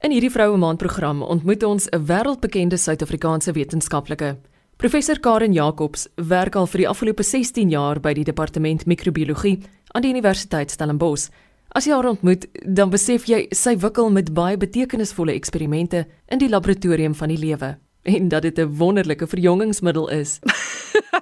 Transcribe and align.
In 0.00 0.14
hierdie 0.14 0.30
Vroue 0.32 0.56
Maand 0.56 0.78
program 0.80 1.18
ontmoet 1.22 1.62
ons 1.62 1.88
'n 1.88 2.04
wêreldbekende 2.06 2.76
Suid-Afrikaanse 2.76 3.52
wetenskaplike. 3.52 4.36
Professor 4.76 5.20
Karen 5.20 5.52
Jacobs 5.52 6.08
werk 6.14 6.54
al 6.54 6.66
vir 6.66 6.78
die 6.78 6.88
afgelope 6.88 7.22
16 7.22 7.68
jaar 7.68 8.00
by 8.00 8.12
die 8.12 8.24
Departement 8.24 8.86
Mikrobiologie 8.86 9.60
aan 9.92 10.02
die 10.02 10.10
Universiteit 10.10 10.70
Stellenbosch. 10.70 11.28
As 11.68 11.84
jy 11.84 11.92
haar 11.92 12.08
ontmoet, 12.08 12.46
dan 12.64 12.90
besef 12.90 13.24
jy 13.24 13.46
sy 13.50 13.76
wikkel 13.76 14.10
met 14.10 14.32
baie 14.32 14.56
betekenisvolle 14.56 15.32
eksperimente 15.32 16.06
in 16.28 16.38
die 16.38 16.48
laboratorium 16.48 17.14
van 17.14 17.28
die 17.28 17.38
lewe 17.38 17.78
en 18.02 18.28
dat 18.28 18.42
dit 18.42 18.58
'n 18.58 18.76
wonderlike 18.76 19.26
verjongingsmiddel 19.26 20.08
is. 20.08 20.38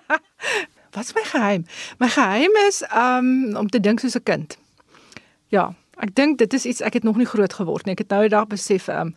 Wat 0.95 1.05
is 1.05 1.15
my 1.15 1.25
geheim? 1.25 1.65
My 1.99 2.09
geheim 2.09 2.51
is 2.69 2.85
um 2.95 3.57
om 3.57 3.69
te 3.69 3.81
dink 3.81 4.01
soos 4.01 4.15
'n 4.15 4.23
kind. 4.23 4.59
Ja, 5.49 5.75
Ek 5.99 6.15
dink 6.15 6.39
dit 6.39 6.53
is 6.55 6.65
iets 6.65 6.81
ek 6.81 6.95
het 6.95 7.03
nog 7.05 7.17
nie 7.17 7.27
groot 7.27 7.53
geword 7.53 7.87
nie. 7.87 7.93
Ek 7.93 7.99
het 7.99 8.11
nou 8.11 8.23
eendag 8.23 8.47
besef 8.47 8.89
ehm 8.89 9.01
um, 9.01 9.15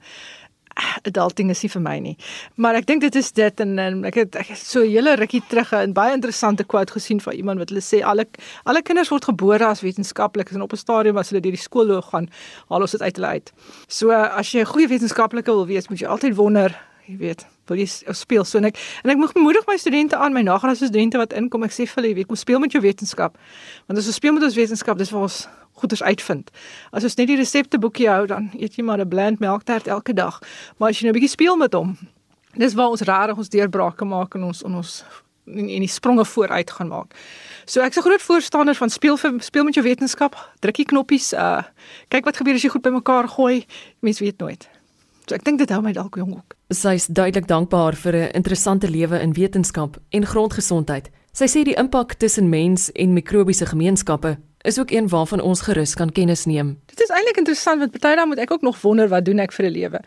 adulting 1.05 1.49
is 1.51 1.61
nie 1.63 1.69
vir 1.73 1.83
my 1.83 1.95
nie. 1.99 2.13
Maar 2.61 2.79
ek 2.81 2.87
dink 2.89 3.03
dit 3.03 3.15
is 3.19 3.31
dit 3.35 3.63
en, 3.63 3.73
en 3.81 4.01
ek 4.07 4.19
het 4.21 4.37
ek 4.39 4.53
het 4.53 4.61
so 4.61 4.81
'n 4.81 4.89
hele 4.89 5.15
rukkie 5.19 5.41
terug 5.49 5.73
'n 5.73 5.93
baie 5.93 6.13
interessante 6.13 6.63
quote 6.63 6.93
gesien 6.93 7.21
van 7.21 7.33
iemand 7.33 7.59
wat 7.59 7.69
hulle 7.69 7.81
sê 7.81 8.01
alle 8.03 8.25
alle 8.65 8.81
kinders 8.81 9.09
word 9.09 9.25
gebore 9.25 9.65
as 9.65 9.81
wetenskaplikes 9.81 10.55
en 10.55 10.61
op 10.61 10.73
'n 10.73 10.77
stadium 10.77 11.17
as 11.17 11.29
hulle 11.29 11.41
deur 11.41 11.51
die 11.51 11.67
skoolloop 11.67 12.03
gaan, 12.03 12.29
haal 12.69 12.81
ons 12.81 12.91
dit 12.91 13.01
uit 13.01 13.15
hulle 13.15 13.27
uit. 13.27 13.51
So 13.87 14.11
as 14.11 14.51
jy 14.51 14.61
'n 14.61 14.65
goeie 14.65 14.87
wetenskaplike 14.87 15.51
wil 15.51 15.67
wees, 15.67 15.89
moet 15.89 15.99
jy 15.99 16.07
altyd 16.07 16.35
wonder, 16.35 16.75
jy 17.07 17.17
weet, 17.17 17.45
wil 17.67 17.77
jy 17.77 17.87
speel 18.13 18.43
so 18.43 18.57
en 18.57 18.65
ek 18.65 18.77
en 19.03 19.09
ek 19.09 19.17
moet 19.17 19.33
bemoedig 19.33 19.67
my 19.67 19.77
studente 19.77 20.15
aan, 20.15 20.33
my 20.33 20.41
nagraadse 20.41 20.85
studente 20.85 21.17
wat 21.17 21.33
inkom, 21.33 21.63
ek 21.63 21.71
sê 21.71 21.85
vir 21.87 21.95
hulle, 21.95 22.07
jy 22.07 22.15
weet, 22.15 22.27
kom 22.27 22.35
speel 22.35 22.59
met 22.59 22.71
jou 22.71 22.81
wetenskap. 22.81 23.37
Want 23.87 23.99
as 23.99 24.07
ons 24.07 24.15
speel 24.15 24.33
met 24.33 24.43
ons 24.43 24.55
wetenskap, 24.55 24.97
dis 24.97 25.09
vir 25.09 25.19
ons 25.19 25.47
goeders 25.81 26.03
uitvind. 26.03 26.51
As 26.91 27.03
ons 27.07 27.17
net 27.19 27.27
die 27.27 27.39
resepteboekie 27.39 28.09
hou, 28.09 28.25
dan 28.29 28.49
eet 28.57 28.77
jy 28.77 28.85
maar 28.87 29.01
'n 29.01 29.09
bland 29.09 29.39
melktert 29.39 29.87
elke 29.87 30.13
dag. 30.13 30.39
Maar 30.77 30.89
as 30.89 30.99
jy 30.99 31.05
nou 31.05 31.13
'n 31.13 31.19
bietjie 31.19 31.35
speel 31.35 31.57
met 31.57 31.73
hom, 31.73 31.97
dis 32.55 32.73
waar 32.73 32.89
ons 32.89 33.01
regtig 33.01 33.37
ons 33.37 33.49
deurbrake 33.49 34.05
maak 34.05 34.35
en 34.35 34.43
ons 34.43 34.61
in 34.63 34.75
ons 34.75 35.03
en, 35.45 35.69
en 35.69 35.79
die 35.79 35.87
spronge 35.87 36.25
vooruit 36.25 36.71
gaan 36.71 36.87
maak. 36.87 37.15
So 37.65 37.81
ek's 37.81 37.97
'n 37.97 38.01
groot 38.01 38.21
voorstander 38.21 38.75
van 38.75 38.89
speel 38.89 39.17
vir 39.17 39.41
speel 39.41 39.63
met 39.63 39.73
jou 39.73 39.85
wetenskap, 39.85 40.35
drukkie 40.59 40.85
knoppies, 40.85 41.33
uh 41.33 41.63
kyk 42.07 42.25
wat 42.25 42.37
gebeur 42.37 42.53
as 42.53 42.63
jy 42.63 42.69
goed 42.69 42.81
bymekaar 42.81 43.27
gooi. 43.27 43.65
Mens 43.99 44.19
weet 44.19 44.37
nooit. 44.37 44.69
So 45.27 45.35
ek 45.35 45.43
dink 45.43 45.57
dit 45.59 45.69
hou 45.69 45.81
my 45.81 45.91
dalk 45.91 46.15
jong 46.15 46.33
ook. 46.33 46.55
Sy 46.69 46.93
is 46.93 47.07
duidelik 47.07 47.47
dankbaar 47.47 47.95
vir 47.95 48.15
'n 48.15 48.31
interessante 48.33 48.89
lewe 48.89 49.19
in 49.19 49.33
wetenskap 49.33 49.97
en 50.09 50.25
grondgesondheid. 50.25 51.09
Sy 51.33 51.45
sê 51.45 51.63
die 51.63 51.75
impak 51.75 52.13
tussen 52.13 52.49
mens 52.49 52.91
en 52.91 53.13
mikrobiese 53.13 53.65
gemeenskappe 53.65 54.37
is 54.61 54.79
ook 54.79 54.91
een 54.91 55.07
waarvan 55.07 55.41
ons 55.41 55.61
gerus 55.61 55.93
kan 55.93 56.11
kennis 56.11 56.45
neem. 56.45 56.79
Dit 56.85 56.99
is 56.99 57.09
eintlik 57.09 57.37
interessant 57.37 57.79
want 57.79 57.91
party 57.91 58.15
dan 58.15 58.27
moet 58.27 58.37
ek 58.37 58.51
ook 58.51 58.61
nog 58.61 58.81
wonder 58.81 59.07
wat 59.07 59.25
doen 59.25 59.39
ek 59.39 59.51
vir 59.51 59.65
'n 59.65 59.71
lewe. 59.71 60.01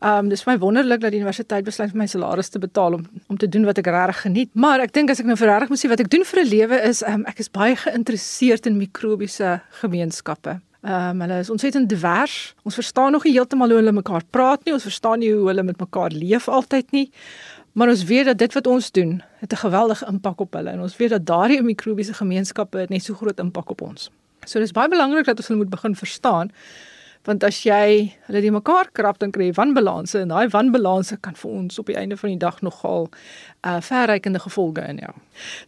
Um 0.00 0.28
dis 0.28 0.42
vir 0.42 0.52
my 0.52 0.58
wonderlik 0.58 1.00
dat 1.00 1.10
die 1.10 1.20
universiteit 1.20 1.64
besluit 1.64 1.90
vir 1.90 1.98
my 1.98 2.06
salaris 2.06 2.48
te 2.48 2.58
betaal 2.58 2.92
om 2.94 3.06
om 3.26 3.36
te 3.36 3.48
doen 3.48 3.64
wat 3.64 3.78
ek 3.78 3.86
regtig 3.86 4.20
geniet. 4.20 4.50
Maar 4.54 4.80
ek 4.80 4.92
dink 4.92 5.10
as 5.10 5.20
ek 5.20 5.26
nou 5.26 5.36
regtig 5.36 5.68
moet 5.68 5.84
sê 5.84 5.88
wat 5.88 6.00
ek 6.00 6.10
doen 6.10 6.24
vir 6.24 6.40
'n 6.40 6.48
lewe 6.48 6.82
is 6.88 7.02
um 7.02 7.24
ek 7.26 7.38
is 7.38 7.48
baie 7.48 7.76
geïnteresseerd 7.76 8.66
in 8.66 8.76
mikrobiese 8.76 9.60
gemeenskappe. 9.82 10.60
Um 10.82 11.20
hulle 11.20 11.38
is 11.38 11.50
ontsettend 11.50 11.88
divers. 11.88 12.54
Ons 12.64 12.74
verstaan 12.74 13.12
nog 13.12 13.24
nie 13.24 13.32
heeltemal 13.32 13.68
hoe 13.68 13.76
hulle 13.76 13.92
mekaar 13.92 14.22
praat 14.30 14.64
nie. 14.64 14.72
Ons 14.72 14.88
verstaan 14.88 15.18
nie 15.18 15.32
hoe 15.32 15.46
hulle 15.46 15.62
met 15.62 15.78
mekaar 15.78 16.10
leef 16.10 16.48
altyd 16.48 16.90
nie. 16.92 17.10
Maar 17.72 17.88
ons 17.88 18.04
weet 18.04 18.24
dat 18.24 18.38
dit 18.38 18.52
wat 18.52 18.66
ons 18.66 18.90
doen, 18.90 19.22
het 19.38 19.52
'n 19.52 19.56
geweldige 19.56 20.06
impak 20.06 20.40
op 20.40 20.52
hulle 20.52 20.70
en 20.70 20.80
ons 20.80 20.96
weet 20.96 21.10
dat 21.10 21.26
daardie 21.26 21.62
mikrobiese 21.62 22.14
gemeenskappe 22.14 22.78
het 22.78 22.88
net 22.88 23.02
so 23.02 23.14
groot 23.14 23.38
impak 23.38 23.70
op 23.70 23.80
ons. 23.80 24.10
So 24.44 24.58
dis 24.58 24.72
baie 24.72 24.88
belangrik 24.88 25.24
dat 25.24 25.36
ons 25.36 25.46
hulle 25.46 25.60
moet 25.60 25.70
begin 25.70 25.96
verstaan 25.96 26.50
want 27.28 27.44
as 27.44 27.58
jy 27.66 28.08
hulle 28.26 28.40
die 28.40 28.52
mekaar 28.52 28.88
krap 28.96 29.18
dan 29.20 29.32
kry 29.34 29.50
jy 29.50 29.56
wanbalanse 29.58 30.22
en 30.22 30.32
daai 30.32 30.48
wanbalanse 30.54 31.18
kan 31.24 31.36
vir 31.36 31.50
ons 31.52 31.80
op 31.82 31.90
die 31.90 31.96
einde 32.00 32.16
van 32.16 32.32
die 32.32 32.40
dag 32.40 32.62
nogal 32.64 33.10
uh 33.68 33.76
verrykende 33.84 34.40
gevolge 34.40 34.80
in 34.88 35.02
jou. 35.02 35.12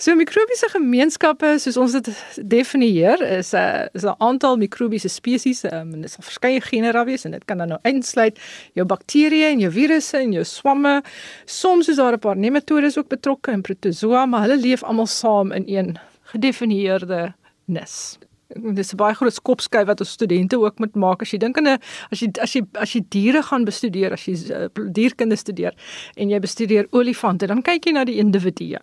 So 0.01 0.17
mikrobiese 0.17 0.71
gemeenskappe 0.73 1.59
soos 1.61 1.77
ons 1.77 1.99
dit 1.99 2.09
definieer 2.55 3.21
is 3.27 3.53
'n 3.53 3.61
uh, 3.61 3.89
is 3.93 4.05
'n 4.05 4.17
aantal 4.19 4.57
mikrobiese 4.57 5.09
spesies 5.09 5.65
um, 5.65 5.93
en 5.95 6.01
dit 6.01 6.11
sal 6.11 6.25
verskeie 6.25 6.61
genera 6.61 7.05
wees 7.05 7.25
en 7.25 7.33
dit 7.33 7.45
kan 7.45 7.59
dan 7.59 7.69
nou 7.69 7.81
insluit 7.85 8.39
jou 8.73 8.87
bakterieë 8.87 9.53
en 9.53 9.61
jou 9.61 9.73
virusse 9.73 10.19
en 10.19 10.33
jou 10.33 10.45
swamme. 10.45 11.03
Soms 11.45 11.89
is 11.89 11.97
daar 11.97 12.13
'n 12.13 12.19
paar 12.19 12.37
nematodes 12.37 12.99
ook 12.99 13.09
betrokke 13.09 13.51
en 13.51 13.63
protozoa, 13.63 14.27
maar 14.27 14.49
hulle 14.49 14.57
leef 14.57 14.83
almal 14.83 15.07
saam 15.07 15.53
in 15.53 15.65
een 15.67 15.99
gedefinieerde 16.33 17.35
nis 17.67 18.19
dis 18.57 18.93
'n 18.93 18.97
baie 18.97 19.15
groot 19.15 19.35
skopskyf 19.35 19.87
wat 19.87 20.01
ons 20.01 20.11
studente 20.11 20.59
ook 20.59 20.79
moet 20.79 20.95
maak 20.95 21.23
as 21.23 21.31
jy 21.33 21.39
dink 21.39 21.59
aan 21.59 21.69
'n 21.69 21.79
as 22.11 22.21
jy 22.21 22.31
as 22.41 22.53
jy 22.53 22.63
as 22.75 22.93
jy 22.93 23.03
diere 23.09 23.43
gaan 23.43 23.65
bestudeer 23.65 24.13
as 24.13 24.25
jy 24.27 24.35
uh, 24.53 24.69
dierkunde 24.93 25.37
studeer 25.37 25.75
en 26.17 26.31
jy 26.31 26.39
bestudeer 26.41 26.87
olifante 26.91 27.47
dan 27.47 27.63
kyk 27.63 27.87
jy 27.87 27.93
na 27.93 28.05
die 28.05 28.19
individue. 28.19 28.79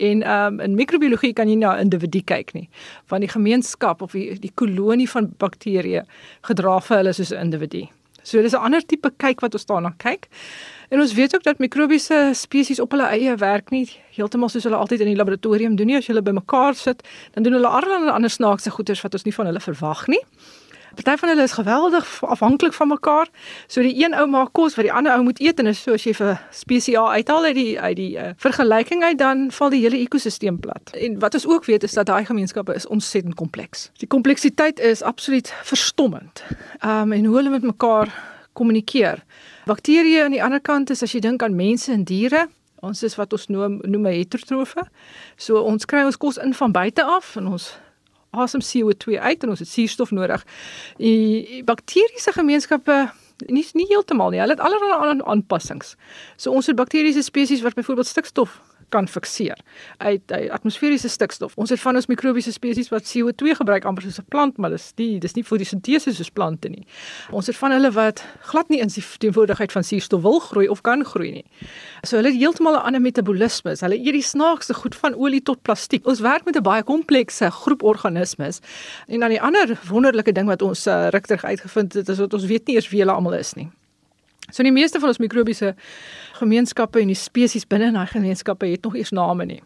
En 0.00 0.22
um, 0.30 0.60
in 0.60 0.74
microbiologie 0.74 1.32
kan 1.32 1.48
jy 1.48 1.56
na 1.56 1.76
'n 1.76 1.80
individu 1.80 2.22
kyk 2.22 2.54
nie. 2.54 2.68
Van 3.06 3.20
die 3.20 3.28
gemeenskap 3.28 4.02
of 4.02 4.12
die 4.12 4.38
die 4.38 4.52
kolonie 4.54 5.08
van 5.08 5.34
bakterieë 5.38 6.04
gedra 6.42 6.80
vir 6.80 6.96
hulle 6.96 7.12
soos 7.12 7.32
'n 7.32 7.40
individu. 7.40 7.88
So 8.30 8.42
dis 8.42 8.54
'n 8.54 8.62
ander 8.62 8.82
tipe 8.86 9.10
kyk 9.16 9.40
wat 9.40 9.54
ons 9.54 9.66
daarna 9.66 9.92
kyk. 9.98 10.28
En 10.90 11.00
ons 11.00 11.12
weet 11.14 11.34
ook 11.34 11.42
dat 11.42 11.58
mikrobiese 11.58 12.30
spesies 12.32 12.80
op 12.80 12.90
hulle 12.90 13.06
eie 13.06 13.34
werk 13.36 13.70
nie 13.70 13.90
heeltemal 14.14 14.48
soos 14.48 14.64
hulle 14.64 14.76
altyd 14.76 15.00
in 15.00 15.06
die 15.06 15.16
laboratorium 15.16 15.76
doen 15.76 15.86
nie. 15.86 15.96
As 15.96 16.06
hulle 16.06 16.22
bymekaar 16.22 16.74
sit, 16.74 17.02
dan 17.34 17.42
doen 17.42 17.52
hulle 17.52 17.68
allerlei 17.68 18.10
ander 18.10 18.30
snaakse 18.30 18.70
goeders 18.70 19.02
wat 19.02 19.14
ons 19.14 19.24
nie 19.24 19.34
van 19.34 19.46
hulle 19.46 19.60
verwag 19.60 20.06
nie. 20.06 20.22
Party 20.94 21.16
van 21.20 21.28
hulle 21.28 21.42
is 21.42 21.52
geweldig 21.52 22.22
afhanklik 22.24 22.72
van 22.72 22.88
mekaar. 22.88 23.28
So 23.66 23.82
die 23.82 23.94
een 24.04 24.14
ou 24.14 24.26
maak 24.26 24.52
kos 24.52 24.74
wat 24.74 24.84
die 24.84 24.92
ander 24.92 25.12
ou 25.12 25.22
moet 25.22 25.40
eet 25.40 25.58
en 25.58 25.66
is 25.70 25.82
so 25.82 25.94
as 25.94 26.04
jy 26.04 26.14
vir 26.14 26.40
spesie 26.50 26.98
uithaal 26.98 27.44
uit 27.44 27.54
die 27.54 27.80
uit 27.80 27.96
die 27.96 28.10
uh, 28.18 28.30
vergelyking 28.36 29.04
uit 29.04 29.18
dan 29.18 29.50
val 29.50 29.70
die 29.70 29.82
hele 29.82 29.98
ekosisteem 29.98 30.58
plat. 30.60 30.94
En 30.94 31.18
wat 31.18 31.34
ons 31.34 31.46
ook 31.46 31.64
weet 31.64 31.82
is 31.82 31.92
dat 31.98 32.06
daai 32.06 32.24
gemeenskappe 32.24 32.74
is 32.74 32.86
ontsettend 32.86 33.34
kompleks. 33.34 33.90
Die 34.02 34.08
kompleksiteit 34.08 34.80
is 34.80 35.02
absoluut 35.02 35.52
verstommend. 35.62 36.44
Ehm 36.80 37.02
um, 37.02 37.12
en 37.12 37.24
hoe 37.24 37.36
hulle 37.36 37.50
met 37.50 37.62
mekaar 37.62 38.12
kommunikeer. 38.52 39.24
Bakterieë 39.66 40.24
aan 40.24 40.34
die 40.34 40.42
ander 40.42 40.60
kant 40.60 40.90
is 40.90 41.02
as 41.02 41.12
jy 41.14 41.20
dink 41.20 41.42
aan 41.42 41.54
mense 41.56 41.92
en 41.92 42.04
diere, 42.04 42.48
ons 42.80 43.02
is 43.06 43.16
wat 43.18 43.32
ons 43.36 43.46
noem 43.52 43.78
noem 43.84 44.08
heterotrofe. 44.10 44.84
So 45.36 45.60
ons 45.62 45.86
kry 45.86 46.04
ons 46.08 46.18
kos 46.20 46.40
in 46.40 46.54
van 46.56 46.72
buite 46.72 47.04
af 47.04 47.36
en 47.36 47.52
ons 47.54 47.70
asem 48.30 48.60
CO2 48.60 49.18
uit 49.18 49.42
en 49.42 49.48
ons 49.48 49.58
het 49.58 49.68
suurstof 49.68 50.10
nodig. 50.10 50.44
Die 50.98 51.64
bakteriese 51.64 52.32
gemeenskappe 52.32 53.10
nie 53.46 53.66
nie 53.72 53.86
heeltemal 53.88 54.30
nie. 54.30 54.40
Hulle 54.40 54.56
het 54.56 54.64
allerlei 54.64 55.20
aanpassings. 55.24 55.96
So 56.36 56.52
ons 56.52 56.66
het 56.66 56.76
bakteriese 56.76 57.22
spesies 57.22 57.64
wat 57.64 57.74
byvoorbeeld 57.74 58.06
stikstof 58.06 58.60
kan 58.90 59.08
fikseer 59.08 59.58
uit, 59.98 60.32
uit 60.32 60.50
atmosferiese 60.50 61.08
stikstof. 61.08 61.56
Ons 61.56 61.70
het 61.70 61.80
van 61.80 61.98
ons 61.98 62.08
mikrobiese 62.10 62.52
spesies 62.52 62.90
wat 62.92 63.06
CO2 63.08 63.56
gebruik 63.60 63.84
amper 63.88 64.02
soos 64.02 64.20
'n 64.20 64.28
plant, 64.28 64.58
maar 64.58 64.70
dis 64.70 64.92
nie 64.96 65.18
dis 65.18 65.34
nie 65.34 65.44
fotosintese 65.44 66.14
soos 66.14 66.30
plante 66.30 66.68
nie. 66.68 66.86
Ons 67.30 67.46
het 67.46 67.56
van 67.56 67.70
hulle 67.70 67.90
wat 67.90 68.24
glad 68.40 68.68
nie 68.68 68.80
in 68.80 68.88
die 68.88 69.04
teenwoordigheid 69.18 69.72
van 69.72 69.84
suurstof 69.84 70.22
wil 70.22 70.38
groei 70.38 70.68
of 70.68 70.80
kan 70.80 71.04
groei 71.04 71.30
nie. 71.30 71.44
So 72.02 72.16
hulle 72.16 72.28
het 72.28 72.38
heeltemal 72.38 72.74
'n 72.74 72.84
ander 72.86 73.00
metabolisme. 73.00 73.76
Hulle 73.80 73.98
eet 73.98 74.12
die 74.12 74.22
snaakste 74.22 74.74
goed 74.74 74.94
van 74.94 75.14
olie 75.14 75.42
tot 75.42 75.62
plastiek. 75.62 76.06
Ons 76.06 76.20
werk 76.20 76.44
met 76.44 76.56
'n 76.56 76.62
baie 76.62 76.82
komplekse 76.82 77.50
groep 77.50 77.82
organismes. 77.82 78.60
En 79.06 79.20
dan 79.20 79.28
die 79.28 79.42
ander 79.42 79.78
wonderlike 79.88 80.32
ding 80.32 80.46
wat 80.46 80.62
ons 80.62 80.86
uh, 80.86 81.08
rukterig 81.08 81.44
uitgevind 81.44 81.92
het, 81.92 82.08
is 82.08 82.16
dat 82.16 82.34
ons 82.34 82.44
weet 82.44 82.66
nie 82.66 82.76
eers 82.76 82.88
wie 82.88 83.00
hulle 83.00 83.12
almal 83.12 83.34
is 83.34 83.54
nie. 83.54 83.70
So 84.50 84.62
die 84.62 84.72
meeste 84.72 85.00
van 85.00 85.08
ons 85.08 85.18
mikrobiese 85.18 85.74
gemeenskappe 86.38 87.00
en 87.00 87.10
die 87.12 87.18
spesies 87.18 87.66
binne 87.66 87.90
in 87.90 87.98
daai 87.98 88.06
gemeenskappe 88.06 88.66
het 88.66 88.82
nog 88.86 88.96
eers 88.96 89.10
name 89.10 89.46
nie. 89.46 89.60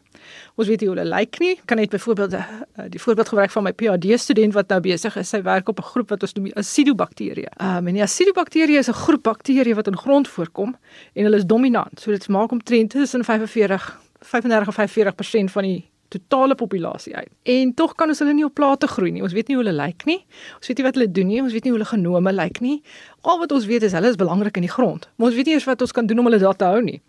Ons 0.56 0.69
weet 0.69 0.81
nie 0.81 0.89
hoe 0.89 0.97
hulle 0.97 1.09
lyk 1.09 1.39
nie. 1.43 1.55
Kan 1.69 1.81
net 1.81 1.93
byvoorbeeld 1.93 2.37
uh, 2.39 2.45
die 2.93 3.00
voorbeeld 3.00 3.28
gebruik 3.28 3.50
van 3.50 3.67
my 3.67 3.73
PhD 3.73 4.19
student 4.21 4.55
wat 4.56 4.73
nou 4.73 4.81
besig 4.84 5.17
is. 5.21 5.28
Sy 5.28 5.43
werk 5.43 5.69
op 5.69 5.78
'n 5.78 5.89
groep 5.93 6.09
wat 6.09 6.23
ons 6.23 6.33
noem 6.34 6.50
acidobakterieë. 6.55 7.53
Um, 7.61 7.89
en 7.89 7.94
die 7.94 8.03
acidobakterieë 8.03 8.78
is 8.78 8.89
'n 8.89 9.00
groep 9.05 9.23
bakterieë 9.23 9.75
wat 9.75 9.87
in 9.87 9.97
grond 9.97 10.29
voorkom 10.29 10.76
en 11.14 11.25
hulle 11.25 11.37
is 11.37 11.47
dominant. 11.47 12.00
So 12.00 12.11
dit 12.11 12.29
maak 12.29 12.50
omtrent 12.50 12.91
tussen 12.91 13.25
45 13.25 13.99
35 14.20 14.69
of 14.69 14.75
45% 14.75 15.53
van 15.53 15.62
die 15.62 15.85
totale 16.14 16.56
populasie 16.58 17.14
uit. 17.16 17.31
En 17.55 17.75
tog 17.75 17.94
kan 17.99 18.12
ons 18.12 18.22
hulle 18.22 18.34
nie 18.37 18.46
op 18.46 18.55
plate 18.55 18.88
groei 18.90 19.11
nie. 19.14 19.22
Ons 19.26 19.34
weet 19.37 19.50
nie 19.50 19.56
hoe 19.58 19.64
hulle 19.64 19.76
lyk 19.76 20.06
nie. 20.08 20.20
Ons 20.58 20.70
weet 20.70 20.81
nie 20.81 20.87
wat 20.87 20.99
hulle 20.99 21.11
doen 21.11 21.31
nie. 21.32 21.40
Ons 21.43 21.56
weet 21.56 21.66
nie 21.66 21.75
hoe 21.75 21.81
hulle 21.81 21.90
genome 21.90 22.32
lyk 22.34 22.61
nie. 22.64 22.78
Al 23.22 23.43
wat 23.43 23.52
ons 23.56 23.66
weet 23.70 23.87
is 23.88 23.96
hulle 23.96 24.12
is 24.14 24.20
belangrik 24.20 24.61
in 24.61 24.69
die 24.69 24.72
grond. 24.72 25.08
Maar 25.16 25.32
ons 25.32 25.37
weet 25.38 25.50
nie 25.50 25.58
eers 25.58 25.69
wat 25.70 25.84
ons 25.84 25.93
kan 25.96 26.06
doen 26.06 26.22
om 26.22 26.31
hulle 26.31 26.43
daar 26.43 26.56
te 26.56 26.70
hou 26.70 26.81
nie. 26.84 27.00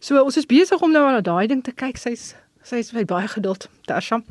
So 0.00 0.20
ons 0.22 0.38
is 0.40 0.46
besig 0.46 0.80
om 0.82 0.92
nou 0.92 1.04
aan 1.08 1.22
daai 1.22 1.46
ding 1.50 1.64
te 1.64 1.72
kyk. 1.72 2.00
Sy's 2.00 2.32
sy's 2.64 2.94
baie 2.94 3.28
geduld. 3.28 3.68
Tasha 3.88 4.22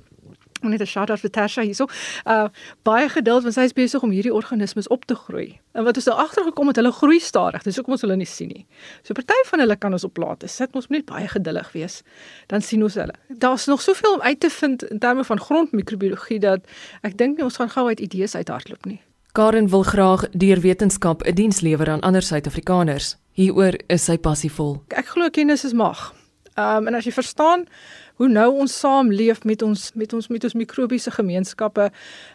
net 0.71 0.81
'n 0.81 0.85
shout 0.85 1.09
out 1.09 1.19
vir 1.19 1.29
Tasha 1.29 1.61
hierso. 1.61 1.87
Uh 2.25 2.49
baie 2.83 3.09
geduld 3.09 3.43
want 3.43 3.53
sy 3.53 3.61
is 3.61 3.73
besig 3.73 4.03
om 4.03 4.11
hierdie 4.11 4.33
organismes 4.33 4.87
op 4.87 5.05
te 5.05 5.15
groei. 5.15 5.59
En 5.73 5.83
wat 5.83 5.95
ons 5.95 6.05
nou 6.05 6.17
agtergekom 6.17 6.67
het, 6.67 6.75
hulle 6.75 6.91
groei 6.91 7.19
stadig. 7.19 7.63
Dis 7.63 7.75
hoekom 7.75 7.93
ons 7.93 8.01
hulle 8.01 8.15
nie 8.15 8.25
sien 8.25 8.47
nie. 8.47 8.65
So 9.03 9.13
party 9.13 9.39
van 9.49 9.59
hulle 9.59 9.75
kan 9.75 9.91
ons 9.91 10.03
op 10.03 10.13
plate 10.13 10.47
sit. 10.47 10.69
Ons 10.73 10.87
moet 10.87 10.97
net 10.97 11.05
baie 11.05 11.27
geduldig 11.27 11.71
wees. 11.71 12.01
Dan 12.47 12.61
sien 12.61 12.83
ons 12.83 12.93
hulle. 12.93 13.13
Daar's 13.27 13.65
nog 13.65 13.81
soveel 13.81 14.13
om 14.13 14.21
uit 14.21 14.39
te 14.39 14.49
vind 14.49 14.83
in 14.83 14.99
terme 14.99 15.23
van 15.23 15.39
grondmikrobiologie 15.39 16.39
dat 16.39 16.59
ek 17.01 17.17
dink 17.17 17.37
nie 17.37 17.43
ons 17.43 17.57
gaan 17.57 17.69
gou 17.69 17.87
uit 17.87 17.99
idees 17.99 18.35
uithardloop 18.35 18.85
nie. 18.85 19.01
Karen 19.33 19.69
wil 19.69 19.83
graag 19.83 20.29
deur 20.29 20.59
wetenskap 20.61 21.23
'n 21.23 21.33
diens 21.33 21.59
lewer 21.61 21.89
aan 21.89 22.01
ander 22.01 22.21
Suid-Afrikaners. 22.21 23.17
Hieroor 23.31 23.73
is 23.87 24.03
sy 24.03 24.17
passievol. 24.17 24.83
Ek 24.87 25.05
glo 25.05 25.29
kennis 25.29 25.63
is 25.65 25.73
mag. 25.73 26.13
Ehm 26.53 26.77
um, 26.77 26.87
en 26.87 26.95
as 26.95 27.05
jy 27.05 27.11
verstaan 27.11 27.65
hoe 28.23 28.31
nou 28.31 28.49
ons 28.63 28.79
saam 28.79 29.11
leef 29.11 29.43
met 29.43 29.61
ons 29.61 29.89
met 29.99 30.13
ons 30.15 30.29
met 30.31 30.43
ons 30.47 30.55
mikrobiese 30.55 31.11
gemeenskappe, 31.11 31.89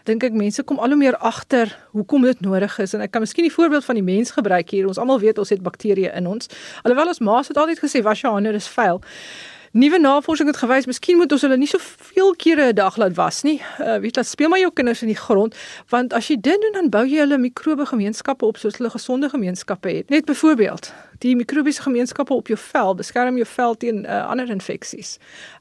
dink 0.09 0.27
ek 0.29 0.37
mense 0.37 0.63
kom 0.69 0.81
al 0.85 0.93
hoe 0.93 1.01
meer 1.01 1.17
agter 1.17 1.73
hoekom 1.97 2.27
dit 2.29 2.41
nodig 2.45 2.79
is 2.85 2.93
en 2.95 3.05
ek 3.05 3.15
kan 3.15 3.25
miskien 3.25 3.49
die 3.49 3.55
voorbeeld 3.55 3.87
van 3.89 3.97
die 3.97 4.05
mens 4.05 4.35
gebruik 4.37 4.75
hier. 4.75 4.89
Ons 4.91 5.01
almal 5.01 5.23
weet 5.25 5.41
ons 5.41 5.55
het 5.55 5.65
bakterieë 5.65 6.13
in 6.21 6.29
ons. 6.29 6.51
Alhoewel 6.85 7.15
ons 7.15 7.25
ma's 7.25 7.49
het 7.49 7.57
altyd 7.57 7.81
gesê 7.81 8.05
was 8.05 8.21
jou 8.21 8.35
hande 8.35 8.53
is 8.53 8.69
vuil. 8.69 9.01
Nuwe 9.73 9.99
navorsing 10.01 10.49
het 10.49 10.57
gewys, 10.57 10.87
miskien 10.89 11.19
moet 11.21 11.33
ons 11.33 11.43
hulle 11.45 11.57
nie 11.61 11.69
so 11.69 11.79
veel 12.13 12.33
kere 12.41 12.71
'n 12.73 12.75
dag 12.75 12.97
laat 12.97 13.15
was 13.17 13.43
nie. 13.43 13.61
Uh 13.81 13.99
weet 14.01 14.17
jy, 14.17 14.23
speel 14.23 14.49
maar 14.49 14.59
jou 14.59 14.71
kinders 14.73 15.03
in 15.03 15.09
die 15.09 15.17
grond, 15.17 15.55
want 15.89 16.13
as 16.13 16.29
jy 16.29 16.41
dit 16.41 16.61
doen 16.61 16.73
dan 16.73 16.89
bou 16.89 17.05
jy 17.05 17.19
hulle 17.21 17.39
mikrobe 17.39 17.87
gemeenskappe 17.87 18.47
op 18.47 18.57
soos 18.57 18.77
hulle 18.77 18.91
gesonde 18.91 19.29
gemeenskappe 19.29 19.89
het. 19.89 20.09
Net 20.09 20.25
byvoorbeeld, 20.25 20.93
die 21.19 21.37
mikrobiese 21.37 21.83
gemeenskappe 21.83 22.35
op 22.35 22.47
jou 22.47 22.59
vel 22.59 22.95
beskerm 22.95 23.37
jou 23.37 23.47
vel 23.47 23.77
teen 23.77 24.05
uh, 24.05 24.31
ander 24.31 24.51
infeksies. 24.51 25.19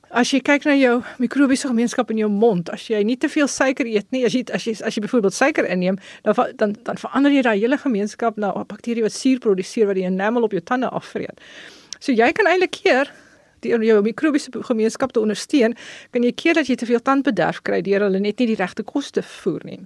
As 0.09 0.29
jy 0.31 0.39
kyk 0.39 0.63
na 0.63 0.73
jou 0.77 1.01
mikrobiese 1.19 1.67
gemeenskap 1.67 2.11
in 2.13 2.21
jou 2.21 2.29
mond, 2.31 2.69
as 2.71 2.85
jy 2.87 3.01
nie 3.03 3.17
te 3.19 3.27
veel 3.27 3.47
suiker 3.51 3.87
eet 3.91 4.07
nie, 4.15 4.23
as 4.23 4.35
jy 4.37 4.45
as 4.55 4.63
jy 4.63 4.73
as 4.79 4.95
jy 4.95 5.03
byvoorbeeld 5.03 5.35
suiker 5.35 5.67
inneem, 5.67 5.97
dan 6.23 6.53
dan 6.55 6.75
dan 6.87 7.01
verander 7.01 7.35
jy 7.35 7.43
daai 7.43 7.59
hele 7.59 7.77
gemeenskap 7.77 8.37
na 8.37 8.53
'n 8.55 8.67
bakterie 8.67 9.03
wat 9.03 9.11
suur 9.11 9.39
produseer 9.39 9.87
wat 9.87 9.95
die 9.95 10.07
enamel 10.07 10.43
op 10.43 10.51
jou 10.51 10.61
tande 10.61 10.87
afvreet. 10.89 11.39
So 11.99 12.11
jy 12.11 12.31
kan 12.31 12.47
eintlik 12.47 12.71
keer 12.71 13.11
die 13.59 13.69
jou 13.69 14.01
mikrobiese 14.01 14.51
gemeenskap 14.51 15.11
te 15.11 15.19
ondersteun, 15.19 15.75
kan 16.11 16.23
jy 16.23 16.31
keer 16.31 16.53
dat 16.53 16.67
jy 16.67 16.75
te 16.75 16.85
veel 16.85 17.01
tandbederf 17.01 17.61
kry 17.61 17.81
deur 17.81 18.01
hulle 18.07 18.19
net 18.19 18.39
nie 18.39 18.47
die 18.47 18.55
regte 18.55 18.83
kos 18.83 19.11
te 19.11 19.21
voer 19.21 19.61
nie. 19.65 19.79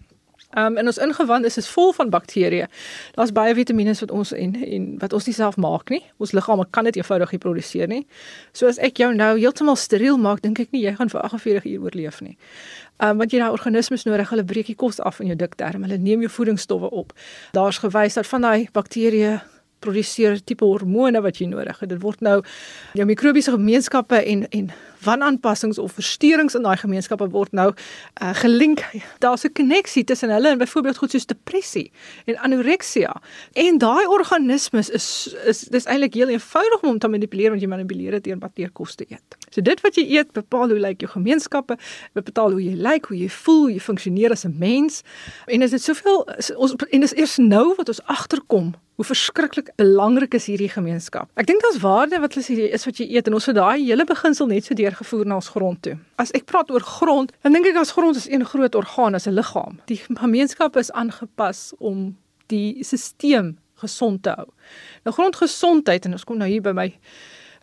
Um 0.57 0.77
en 0.77 0.85
ons 0.85 0.97
ingewand 0.97 1.45
is 1.45 1.57
is 1.57 1.69
vol 1.71 1.93
van 1.93 2.09
bakterieë. 2.09 2.67
Daar's 3.15 3.31
baie 3.31 3.53
vitamiene 3.55 3.93
wat 3.99 4.11
ons 4.11 4.33
en 4.35 4.55
en 4.55 4.87
wat 4.99 5.13
ons 5.13 5.25
nie 5.25 5.35
self 5.35 5.57
maak 5.57 5.89
nie. 5.89 6.01
Ons 6.17 6.31
liggame 6.31 6.65
kan 6.71 6.83
dit 6.83 6.95
eenvoudig 6.95 7.31
nie 7.31 7.39
produseer 7.39 7.87
nie. 7.87 8.05
So 8.53 8.67
as 8.67 8.77
ek 8.77 8.97
jou 8.97 9.13
nou 9.15 9.37
heeltemal 9.37 9.75
steriel 9.75 10.17
maak, 10.17 10.41
dink 10.41 10.59
ek 10.59 10.71
nie 10.71 10.83
jy 10.83 10.95
gaan 10.95 11.09
vir 11.09 11.21
48 11.21 11.65
uur 11.71 11.87
oorleef 11.87 12.21
nie. 12.21 12.37
Um 12.99 13.17
want 13.17 13.31
jy 13.31 13.39
daai 13.39 13.51
organismes 13.51 14.03
nodig, 14.05 14.29
hulle 14.29 14.43
breek 14.43 14.67
die 14.67 14.75
kos 14.75 14.99
af 14.99 15.21
in 15.21 15.31
jou 15.31 15.39
dikterm. 15.39 15.87
Hulle 15.87 15.97
neem 15.97 16.21
jou 16.27 16.31
voedingsstowwe 16.31 16.91
op. 16.91 17.13
Daar's 17.55 17.79
gewys 17.79 18.19
dat 18.19 18.27
van 18.27 18.41
daai 18.41 18.67
bakterieë 18.73 19.39
produseer 19.81 20.39
tipe 20.43 20.65
hormone 20.65 21.21
wat 21.21 21.41
jy 21.41 21.49
nodig 21.51 21.81
het. 21.81 21.89
Dit 21.89 22.01
word 22.01 22.21
nou 22.21 22.39
jou 22.97 23.05
mikrobiese 23.09 23.51
gemeenskappe 23.57 24.21
en 24.23 24.47
en 24.49 24.71
wanaanpassings 25.01 25.79
of 25.81 25.91
versteurings 25.97 26.55
in 26.55 26.65
daai 26.65 26.77
gemeenskappe 26.77 27.27
word 27.33 27.53
nou 27.57 27.69
uh, 27.71 28.33
gelink. 28.41 28.83
Daar's 29.23 29.45
'n 29.45 29.53
koneksie 29.53 30.03
tussen 30.03 30.29
hulle 30.29 30.49
en 30.49 30.57
byvoorbeeld 30.57 30.97
goed 30.97 31.11
soos 31.11 31.25
depressie 31.25 31.91
en 32.25 32.37
anoreksia. 32.37 33.21
En 33.53 33.77
daai 33.77 34.05
organismes 34.05 34.89
is 34.89 35.35
is 35.45 35.59
dis 35.59 35.85
eintlik 35.85 36.13
heel 36.13 36.29
eenvoudig 36.29 36.81
om 36.81 36.99
te 36.99 37.07
manipuleer 37.07 37.49
want 37.49 37.61
jy 37.61 37.67
manipuleer 37.67 38.11
dit 38.11 38.23
deur 38.23 38.37
wat 38.39 38.51
jy 38.55 38.69
kos 38.73 38.95
te 38.95 39.05
eet. 39.09 39.37
So 39.49 39.61
dit 39.61 39.81
wat 39.81 39.95
jy 39.95 40.05
eet 40.17 40.31
bepaal 40.31 40.69
hoe 40.69 40.79
lyk 40.79 41.01
jou 41.01 41.11
gemeenskappe, 41.11 41.77
bepaal 42.13 42.51
hoe 42.51 42.63
jy 42.63 42.75
lyk, 42.75 43.05
hoe 43.05 43.17
jy 43.17 43.29
voel, 43.29 43.61
hoe 43.61 43.73
jy 43.73 43.79
funksioneer 43.79 44.31
as 44.31 44.45
'n 44.45 44.55
mens. 44.57 45.01
En 45.45 45.61
is 45.61 45.71
dit 45.71 45.81
soveel 45.81 46.27
ons 46.55 46.75
en 46.89 46.99
dis 46.99 47.15
eers 47.15 47.37
nou 47.37 47.73
wat 47.77 47.87
ons 47.87 48.03
agterkom 48.05 48.73
hoe 48.95 49.05
verskriklik 49.05 49.71
belangrik 49.75 50.33
is 50.37 50.45
hierdie 50.51 50.69
gemeenskap. 50.69 51.29
Ek 51.39 51.47
dink 51.49 51.63
daar's 51.63 51.79
waarde 51.81 52.19
wat 52.21 52.35
hulle 52.35 52.45
sê 52.45 52.67
is 52.69 52.85
wat 52.85 52.99
jy 53.01 53.07
eet 53.15 53.27
en 53.27 53.37
ons 53.37 53.47
het 53.49 53.55
daai 53.57 53.79
hele 53.79 54.05
beginsel 54.05 54.49
net 54.51 54.67
so 54.67 54.75
deur 54.75 54.91
deurgevoer 54.91 55.25
na 55.25 55.39
ons 55.39 55.49
grond 55.53 55.81
toe. 55.81 55.95
As 56.21 56.33
ek 56.37 56.45
praat 56.45 56.71
oor 56.71 56.85
grond, 56.85 57.31
dan 57.41 57.55
dink 57.55 57.71
ek 57.71 57.79
as 57.81 57.93
grond 57.95 58.19
is 58.19 58.27
een 58.29 58.45
groot 58.45 58.75
orgaan, 58.75 59.15
as 59.15 59.27
'n 59.27 59.33
liggaam. 59.33 59.79
Die 59.87 59.97
gemeenskap 59.97 60.77
is 60.77 60.91
aangepas 60.91 61.73
om 61.79 62.17
die 62.47 62.83
stelsel 62.83 63.55
gesond 63.81 64.23
te 64.23 64.29
hou. 64.29 64.47
Nou 65.05 65.13
grondgesondheid 65.15 66.05
en 66.05 66.11
ons 66.11 66.23
kom 66.23 66.37
nou 66.37 66.49
hier 66.49 66.61
by 66.61 66.71
my 66.71 66.89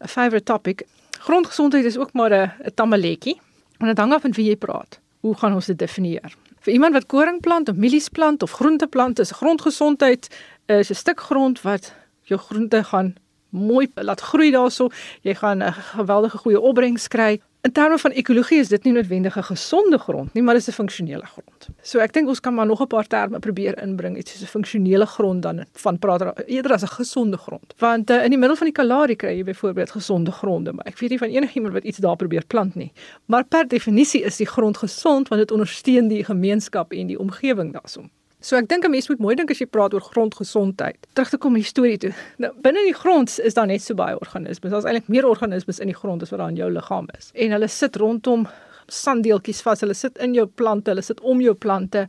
favorite 0.07 0.45
topic. 0.45 0.87
Grondgesondheid 1.19 1.85
is 1.85 1.99
ook 1.99 2.13
maar 2.13 2.33
'n 2.33 2.75
tamaletjie. 2.75 3.39
En 3.79 3.87
dit 3.87 3.99
hang 3.99 4.13
af 4.13 4.23
van 4.23 4.33
wie 4.33 4.49
jy 4.49 4.57
praat. 4.57 4.99
Hoe 5.21 5.35
gaan 5.35 5.55
ons 5.55 5.67
dit 5.67 5.79
definieer? 5.79 6.35
Vir 6.69 6.75
iemand 6.77 6.93
wat 6.93 7.07
koring 7.09 7.39
plant 7.41 7.71
of 7.73 7.79
mielies 7.81 8.11
plant 8.13 8.43
of 8.45 8.53
groente 8.53 8.87
plant, 8.87 9.19
is 9.19 9.31
grondgesondheid 9.33 10.27
is 10.67 10.91
'n 10.91 10.95
stuk 10.95 11.21
grond 11.21 11.63
wat 11.65 11.95
jou 12.29 12.41
groente 12.41 12.85
gaan 12.85 13.15
mooi 13.49 13.89
laat 13.95 14.21
groei 14.21 14.51
daarso. 14.51 14.91
Jy 15.23 15.35
gaan 15.35 15.63
'n 15.63 15.73
geweldige 15.73 16.39
goeie 16.39 16.61
opbrengs 16.61 17.09
kry. 17.09 17.41
In 17.61 17.73
terme 17.73 17.99
van 17.99 18.11
ekologie 18.11 18.59
is 18.63 18.69
dit 18.69 18.85
nie 18.87 18.93
noodwendig 18.93 19.37
'n 19.37 19.43
gesonde 19.43 19.99
grond 19.99 20.33
nie, 20.33 20.43
maar 20.43 20.55
dit 20.55 20.63
is 20.63 20.69
'n 20.69 20.79
funksionele 20.81 21.27
grond. 21.27 21.69
So 21.83 21.99
ek 21.99 22.13
dink 22.13 22.29
ons 22.29 22.41
kan 22.41 22.55
maar 22.55 22.67
nog 22.67 22.81
'n 22.81 22.87
paar 22.87 23.07
terme 23.07 23.39
probeer 23.39 23.83
inbring, 23.83 24.17
iets 24.17 24.33
soos 24.33 24.43
'n 24.43 24.47
funksionele 24.47 25.07
grond 25.07 25.43
dan 25.43 25.65
van 25.73 25.99
praat 25.99 26.47
eerder 26.47 26.73
as 26.73 26.83
'n 26.83 26.87
gesonde 26.87 27.37
grond. 27.37 27.75
Want 27.79 28.11
uh, 28.11 28.25
in 28.25 28.31
die 28.31 28.39
middel 28.39 28.57
van 28.57 28.67
die 28.67 28.75
Kalahari 28.75 29.17
kry 29.17 29.37
jy 29.37 29.45
byvoorbeeld 29.45 29.91
gesonde 29.91 30.31
gronde, 30.31 30.73
maar 30.73 30.87
ek 30.87 30.99
weet 30.99 31.11
nie 31.11 31.19
van 31.19 31.29
enigiemand 31.29 31.73
wat 31.73 31.85
iets 31.85 31.99
daar 31.99 32.17
probeer 32.17 32.45
plant 32.47 32.75
nie. 32.75 32.93
Maar 33.25 33.45
per 33.45 33.69
definisie 33.69 34.23
is 34.23 34.37
die 34.37 34.47
grond 34.47 34.77
gesond 34.77 35.29
want 35.29 35.41
dit 35.41 35.51
ondersteun 35.51 36.09
die 36.09 36.25
gemeenskap 36.25 36.93
en 36.93 37.07
die 37.07 37.19
omgewing 37.19 37.73
daarsoom. 37.73 38.11
So 38.41 38.57
ek 38.57 38.69
dink 38.69 38.85
'n 38.85 38.91
mens 38.91 39.09
moet 39.09 39.19
mooi 39.19 39.35
dink 39.35 39.51
as 39.51 39.59
jy 39.59 39.67
praat 39.67 39.95
oor 39.95 40.01
grondgesondheid. 40.01 40.97
Terug 41.13 41.31
te 41.31 41.39
kom 41.39 41.55
die 41.55 41.63
storie 41.63 41.99
toe. 41.99 42.13
Nou 42.39 42.53
binne 42.63 42.85
die 42.85 42.95
grond 42.95 43.41
is 43.41 43.55
daar 43.55 43.67
net 43.67 43.83
so 43.83 43.95
baie 43.95 44.19
organismes. 44.19 44.71
Daar's 44.71 44.85
eintlik 44.85 45.09
meer 45.09 45.27
organismes 45.27 45.79
in 45.79 45.87
die 45.87 45.97
grond 45.97 46.23
as 46.23 46.31
wat 46.31 46.39
daar 46.39 46.49
in 46.51 46.57
jou 46.57 46.71
liggaam 46.71 47.09
is. 47.19 47.31
En 47.35 47.51
hulle 47.51 47.69
sit 47.69 47.97
rondom 47.97 48.47
sanddeeltjies 48.87 49.63
vas. 49.63 49.81
Hulle 49.81 49.95
sit 49.95 50.19
in 50.19 50.35
jou 50.35 50.47
plante, 50.47 50.91
hulle 50.91 51.03
sit 51.03 51.21
om 51.21 51.41
jou 51.41 51.55
plante. 51.55 52.09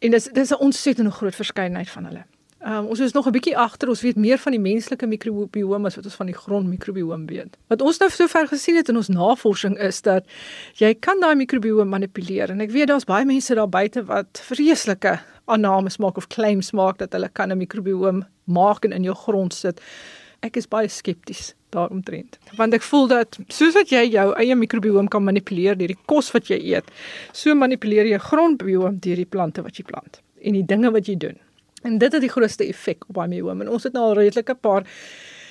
En 0.00 0.10
dis 0.10 0.24
dis 0.32 0.50
'n 0.50 0.58
ontsettende 0.58 1.10
groot 1.10 1.34
verskeidenheid 1.34 1.90
van 1.90 2.04
hulle. 2.04 2.24
Um, 2.66 2.86
ons 2.86 3.00
is 3.00 3.12
nog 3.12 3.26
'n 3.26 3.32
bietjie 3.32 3.56
agter. 3.56 3.88
Ons 3.88 4.00
weet 4.00 4.16
meer 4.16 4.38
van 4.38 4.52
die 4.52 4.60
menslike 4.60 5.06
mikrobiome 5.06 5.86
as 5.86 5.94
wat 5.94 6.04
ons 6.04 6.14
van 6.14 6.26
die 6.26 6.34
grondmikrobiome 6.34 7.24
weet. 7.26 7.56
Wat 7.66 7.80
ons 7.80 7.98
nou 7.98 8.10
sover 8.10 8.48
gesien 8.48 8.76
het 8.76 8.88
in 8.88 8.96
ons 8.96 9.08
navorsing 9.08 9.78
is 9.78 10.02
dat 10.02 10.24
jy 10.74 10.94
kan 10.94 11.20
daai 11.20 11.34
mikrobiome 11.34 11.84
manipuleer. 11.84 12.50
En 12.50 12.60
ek 12.60 12.70
weet 12.70 12.86
daar's 12.86 13.04
baie 13.04 13.24
mense 13.24 13.54
daar 13.54 13.68
buite 13.68 14.04
wat 14.04 14.40
vreeslike 14.42 15.20
aannames 15.50 15.98
maak 16.02 16.16
of 16.16 16.28
claims 16.32 16.72
maak 16.76 16.98
dat 16.98 17.12
hulle 17.12 17.28
kan 17.32 17.52
'n 17.52 17.58
mikrobiom 17.58 18.24
maak 18.44 18.84
en 18.84 18.92
in 18.92 19.02
jou 19.02 19.14
grond 19.14 19.54
sit. 19.54 19.80
Ek 20.42 20.56
is 20.56 20.68
baie 20.68 20.88
skepties 20.88 21.54
daaromtrent. 21.70 22.38
Want 22.56 22.74
ek 22.74 22.82
voel 22.82 23.06
dat 23.06 23.38
soos 23.48 23.74
wat 23.74 23.90
jy 23.92 24.04
jou 24.10 24.32
eie 24.34 24.54
mikrobiom 24.54 25.08
kan 25.08 25.24
manipuleer 25.24 25.76
deur 25.78 25.92
die 25.92 26.02
kos 26.06 26.32
wat 26.32 26.48
jy 26.48 26.58
eet, 26.74 26.90
so 27.32 27.54
manipuleer 27.54 28.06
jy 28.06 28.18
grondbiom 28.18 28.98
deur 28.98 29.16
die 29.16 29.28
plante 29.28 29.62
wat 29.62 29.76
jy 29.76 29.84
plant 29.84 30.20
en 30.40 30.52
die 30.52 30.66
dinge 30.66 30.90
wat 30.90 31.06
jy 31.06 31.16
doen. 31.16 31.38
En 31.82 31.98
dit 31.98 32.12
het 32.12 32.20
die 32.20 32.32
grootste 32.32 32.66
effek 32.68 33.04
op 33.08 33.16
my 33.16 33.28
biom. 33.28 33.60
En 33.60 33.68
ons 33.68 33.82
het 33.82 33.92
nou 33.92 34.04
al 34.04 34.14
redelik 34.14 34.50
'n 34.50 34.60
paar 34.60 34.84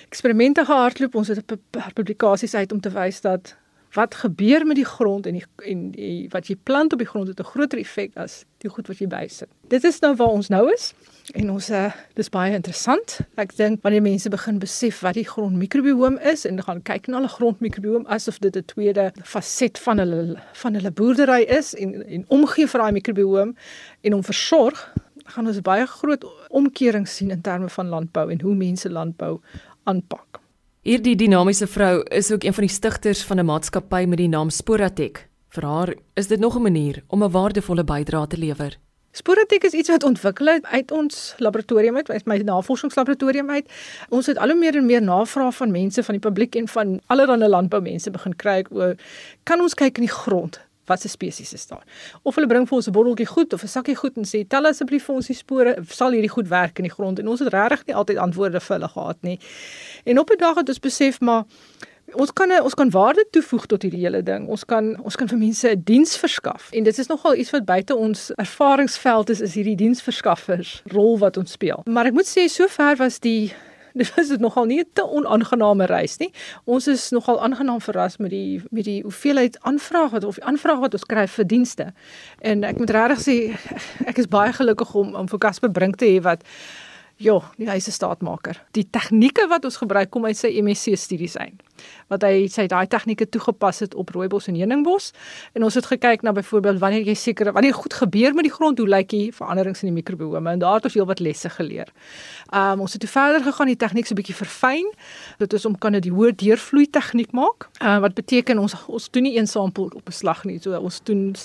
eksperimente 0.10 0.66
gehardloop. 0.66 1.16
Ons 1.16 1.28
het 1.28 1.52
'n 1.52 1.62
paar 1.70 1.94
publikasies 1.94 2.56
uit 2.56 2.72
om 2.72 2.80
te 2.80 2.90
wys 2.90 3.22
dat 3.22 3.56
wat 3.94 4.16
gebeur 4.16 4.66
met 4.66 4.76
die 4.76 4.86
grond 4.86 5.26
en 5.26 5.34
die 5.34 5.46
en 5.66 5.92
die 5.92 6.28
wat 6.30 6.48
jy 6.48 6.56
plant 6.64 6.94
op 6.94 7.02
die 7.02 7.08
grond 7.08 7.28
het 7.28 7.40
'n 7.40 7.52
groter 7.52 7.80
effek 7.80 8.12
as 8.16 8.46
die 8.58 8.70
goed 8.70 8.88
wat 8.88 8.98
jy 9.00 9.08
bysit. 9.08 9.50
Dit 9.68 9.84
is 9.84 10.00
nou 10.00 10.16
waar 10.16 10.28
ons 10.28 10.48
nou 10.48 10.72
is 10.74 10.94
en 11.34 11.52
ons 11.52 11.70
uh, 11.70 11.92
dis 12.14 12.30
baie 12.30 12.54
interessant. 12.54 13.20
Ek 13.36 13.56
dink 13.56 13.82
wanneer 13.82 14.02
mense 14.02 14.30
begin 14.30 14.60
besef 14.60 15.00
wat 15.02 15.14
die 15.14 15.28
grondmikrobiom 15.28 16.18
is 16.18 16.46
en 16.46 16.64
gaan 16.64 16.82
kyk 16.82 17.08
na 17.08 17.18
hulle 17.18 17.28
grondmikrobiom 17.28 18.06
asof 18.06 18.40
dit 18.40 18.56
'n 18.56 18.66
tweede 18.66 19.12
faset 19.24 19.80
van 19.80 19.98
hulle 19.98 20.38
van 20.54 20.74
hulle 20.74 20.92
boerdery 20.92 21.42
is 21.42 21.76
en 21.76 22.08
en 22.08 22.26
omgee 22.28 22.68
vir 22.68 22.80
daai 22.80 22.92
mikrobiom 22.92 23.56
en 24.02 24.12
hom 24.12 24.24
versorg, 24.24 24.94
gaan 25.26 25.48
ons 25.48 25.62
baie 25.62 25.86
groot 25.88 26.26
omkerings 26.50 27.16
sien 27.16 27.32
in 27.32 27.42
terme 27.42 27.70
van 27.70 27.88
landbou 27.88 28.30
en 28.32 28.42
hoe 28.42 28.56
mense 28.56 28.90
landbou 28.90 29.40
aanpak. 29.84 30.40
Hierdie 30.80 31.18
dinamiese 31.20 31.68
vrou 31.68 32.06
is 32.08 32.30
ook 32.32 32.44
een 32.44 32.54
van 32.56 32.64
die 32.64 32.72
stigters 32.72 33.24
van 33.28 33.40
'n 33.40 33.46
maatskappy 33.46 34.06
met 34.08 34.18
die 34.18 34.28
naam 34.28 34.50
Sporatek. 34.50 35.28
Vir 35.50 35.66
haar 35.66 35.94
is 36.14 36.28
dit 36.28 36.40
nog 36.40 36.56
'n 36.56 36.62
manier 36.62 37.04
om 37.08 37.24
'n 37.24 37.32
waardevolle 37.32 37.84
bydrae 37.84 38.28
te 38.28 38.38
lewer. 38.38 38.78
Sporatek 39.12 39.64
is 39.64 39.72
iets 39.72 39.90
wat 39.90 40.04
ontwikkel 40.04 40.46
het 40.46 40.66
uit 40.66 40.92
ons 40.92 41.34
laboratorium 41.38 41.96
uit, 41.96 42.10
uit 42.10 42.26
my 42.26 42.38
navorsingslaboratorium 42.38 43.50
uit. 43.50 43.72
Ons 44.10 44.26
het 44.26 44.38
al 44.38 44.50
hoe 44.50 44.58
meer 44.58 44.76
en 44.76 44.86
meer 44.86 45.02
navrae 45.02 45.52
van 45.52 45.72
mense 45.72 46.04
van 46.04 46.14
die 46.14 46.30
publiek 46.30 46.56
en 46.56 46.68
van 46.68 47.00
allerlei 47.06 47.50
landboumense 47.50 48.12
begin 48.12 48.36
kry 48.36 48.66
oor 48.70 48.96
kan 49.44 49.62
ons 49.62 49.74
kyk 49.74 49.98
in 49.98 50.04
die 50.04 50.14
grond? 50.14 50.69
Wat 50.90 51.02
se 51.02 51.10
spesies 51.10 51.54
is 51.54 51.68
daar. 51.70 51.86
Of 52.24 52.36
hulle 52.36 52.48
bring 52.48 52.68
vir 52.68 52.76
ons 52.76 52.88
'n 52.88 52.92
botteltjie 52.92 53.30
goed 53.30 53.54
of 53.54 53.64
'n 53.64 53.68
sakkie 53.68 53.96
goed 53.96 54.18
en 54.18 54.26
sê 54.26 54.48
tel 54.48 54.66
asseblief 54.66 55.06
vir 55.06 55.16
ons 55.16 55.28
die 55.28 55.36
spore, 55.36 55.76
sal 55.90 56.12
hierdie 56.12 56.36
goed 56.36 56.48
werk 56.48 56.80
in 56.80 56.84
die 56.84 56.96
grond 56.98 57.20
en 57.20 57.28
ons 57.28 57.40
het 57.40 57.54
regtig 57.54 57.86
nie 57.86 57.96
altyd 57.96 58.18
antwoorde 58.18 58.60
vir 58.60 58.76
hulle 58.78 58.90
gehad 58.90 59.18
nie. 59.22 59.40
En 60.06 60.20
op 60.20 60.30
'n 60.30 60.38
dag 60.38 60.56
het 60.56 60.70
ons 60.70 60.80
besef 60.80 61.22
maar 61.22 61.46
ons 62.14 62.32
kan 62.34 62.52
ons 62.62 62.74
kan 62.74 62.90
waarde 62.90 63.26
toevoeg 63.32 63.66
tot 63.66 63.82
hierdie 63.82 64.02
hele 64.02 64.22
ding. 64.24 64.48
Ons 64.48 64.66
kan 64.66 64.96
ons 65.04 65.16
kan 65.16 65.28
vir 65.28 65.38
mense 65.38 65.70
'n 65.70 65.82
diens 65.84 66.18
verskaf. 66.18 66.72
En 66.72 66.84
dit 66.84 66.98
is 66.98 67.08
nogal 67.08 67.36
iets 67.36 67.50
wat 67.50 67.66
buite 67.66 67.96
ons 67.96 68.32
ervaringsveld 68.36 69.30
is 69.30 69.42
is 69.42 69.54
hierdie 69.54 69.76
diensverskaffers 69.76 70.82
rol 70.86 71.18
wat 71.18 71.38
ons 71.38 71.52
speel. 71.52 71.82
Maar 71.86 72.06
ek 72.06 72.14
moet 72.14 72.38
sê 72.38 72.48
sover 72.48 72.96
was 72.96 73.20
die 73.20 73.54
Dit 74.00 74.16
was 74.16 74.28
dit 74.28 74.40
nogal 74.40 74.66
nie 74.66 74.80
'n 74.80 74.90
te 74.94 75.04
onaangename 75.04 75.86
reis 75.86 76.18
nie. 76.18 76.32
Ons 76.64 76.88
is 76.88 77.10
nogal 77.10 77.42
aangenaam 77.42 77.82
verras 77.82 78.18
met 78.18 78.30
die 78.30 78.62
met 78.70 78.84
die 78.84 79.02
hoeveelheid 79.02 79.60
aanvrae 79.62 80.10
wat 80.10 80.24
of 80.24 80.36
die 80.36 80.44
aanvrae 80.44 80.80
wat 80.80 80.94
ons 80.94 81.06
kry 81.06 81.28
vir 81.28 81.46
dienste. 81.46 81.94
En 82.42 82.64
ek 82.64 82.78
moet 82.78 82.90
regtig 82.90 83.20
sê 83.20 83.38
ek 84.10 84.18
is 84.18 84.28
baie 84.28 84.54
gelukkig 84.54 84.94
om 84.94 85.16
om 85.16 85.28
vir 85.28 85.40
Casper 85.40 85.72
Brink 85.72 85.96
te 85.96 86.06
hê 86.06 86.22
wat 86.22 86.44
Ja, 87.20 87.36
die 87.60 87.68
hy 87.68 87.76
is 87.76 87.88
'n 87.88 87.92
staatmaker. 87.92 88.64
Die 88.72 88.88
tegnieke 88.90 89.48
wat 89.48 89.66
ons 89.66 89.78
gebruik 89.78 90.10
kom 90.10 90.26
uit 90.26 90.38
sy 90.38 90.62
MSc 90.62 90.96
studies 90.96 91.38
uit. 91.38 91.54
Wat 92.08 92.22
hy 92.22 92.48
sy 92.48 92.68
daai 92.68 92.88
tegnieke 92.88 93.30
toegepas 93.30 93.80
het 93.80 93.96
op 93.96 94.10
rooibos 94.10 94.48
en 94.48 94.56
heuningbos 94.56 95.12
en 95.54 95.64
ons 95.64 95.74
het 95.74 95.86
gekyk 95.86 96.22
na 96.22 96.32
byvoorbeeld 96.32 96.80
wanneer 96.80 97.04
jy 97.04 97.14
seker 97.14 97.52
wanneer 97.52 97.74
goed 97.74 97.94
gebeur 97.94 98.34
met 98.34 98.44
die 98.44 98.52
grond, 98.52 98.78
hoe 98.78 98.88
lyk 98.88 99.10
die 99.10 99.34
veranderings 99.34 99.84
in 99.84 99.94
die 99.94 100.02
mikrobiome 100.02 100.52
en 100.52 100.60
daar 100.60 100.76
het 100.76 100.84
ons 100.84 100.94
heelwat 100.94 101.20
lesse 101.20 101.50
geleer. 101.50 101.88
Um 102.54 102.80
ons 102.80 102.92
het 102.94 103.02
toe 103.02 103.10
verder 103.10 103.44
gegaan 103.44 103.68
die 103.68 103.76
tegniek 103.76 104.06
so 104.06 104.14
'n 104.14 104.16
bietjie 104.16 104.36
verfyn. 104.36 104.94
Dit 105.38 105.54
is 105.54 105.66
om 105.66 105.78
kan 105.78 105.92
dit 105.92 106.04
die 106.04 106.12
hoë 106.12 106.36
deurvloei 106.36 106.90
tegniek 106.90 107.32
maak. 107.32 107.68
Uh, 107.82 108.00
wat 108.00 108.14
beteken 108.14 108.60
ons 108.60 108.76
ons 108.88 109.10
doen 109.12 109.24
nie 109.24 109.38
een 109.38 109.48
sampel 109.48 109.92
op 109.94 110.08
'n 110.08 110.12
slag 110.12 110.44
nie. 110.46 110.60
So 110.60 110.80
ons 110.80 111.04
doen 111.04 111.36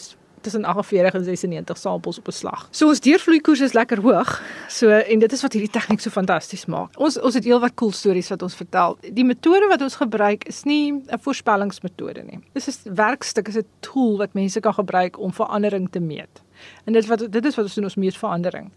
tussen 0.45 0.65
48 0.65 1.15
en 1.15 1.25
96 1.25 1.79
samples 1.79 2.19
op 2.19 2.29
'n 2.29 2.33
slag. 2.33 2.69
So 2.71 2.89
ons 2.89 3.01
deurvloeikoers 3.01 3.61
is 3.61 3.73
lekker 3.73 4.01
hoog. 4.01 4.43
So 4.69 4.89
en 4.89 5.19
dit 5.19 5.33
is 5.33 5.43
wat 5.43 5.53
hierdie 5.53 5.71
tegniek 5.71 6.01
so 6.01 6.11
fantasties 6.11 6.67
maak. 6.67 6.99
Ons 6.99 7.21
ons 7.21 7.35
het 7.35 7.45
heelwat 7.45 7.75
cool 7.75 7.93
stories 7.93 8.29
wat 8.29 8.43
ons 8.43 8.55
vertel. 8.55 8.99
Die 9.13 9.25
metode 9.25 9.67
wat 9.69 9.81
ons 9.81 9.97
gebruik 9.97 10.45
is 10.49 10.63
nie 10.65 10.93
'n 10.93 11.19
voorspellingsmetode 11.21 12.23
nie. 12.23 12.39
Dis 12.53 12.69
'n 12.69 12.95
werkstuk, 12.95 13.49
is 13.49 13.57
'n 13.57 13.67
tool 13.81 14.17
wat 14.17 14.35
mense 14.35 14.61
kan 14.61 14.75
gebruik 14.75 15.19
om 15.19 15.33
verandering 15.33 15.91
te 15.91 16.01
meet. 16.01 16.43
En 16.85 16.93
dit 16.93 17.07
wat 17.07 17.33
dit 17.33 17.45
is 17.45 17.55
wat 17.55 17.65
ons 17.65 17.75
doen 17.75 17.85
ons 17.85 17.95
meet 17.95 18.17
verandering. 18.17 18.73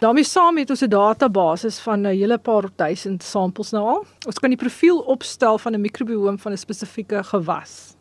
daarmee 0.00 0.24
saam 0.24 0.58
het 0.58 0.70
ons 0.70 0.82
'n 0.82 0.88
database 0.88 1.82
van 1.82 2.00
'n 2.00 2.16
hele 2.16 2.38
paar 2.38 2.64
duisend 2.76 3.22
samples 3.22 3.70
nou 3.70 3.86
al. 3.86 4.06
Ons 4.26 4.38
kan 4.38 4.50
die 4.50 4.58
profiel 4.58 4.98
opstel 4.98 5.58
van 5.58 5.72
'n 5.74 5.80
mikrobiom 5.80 6.38
van 6.38 6.52
'n 6.52 6.56
spesifieke 6.56 7.24
gewas. 7.24 7.96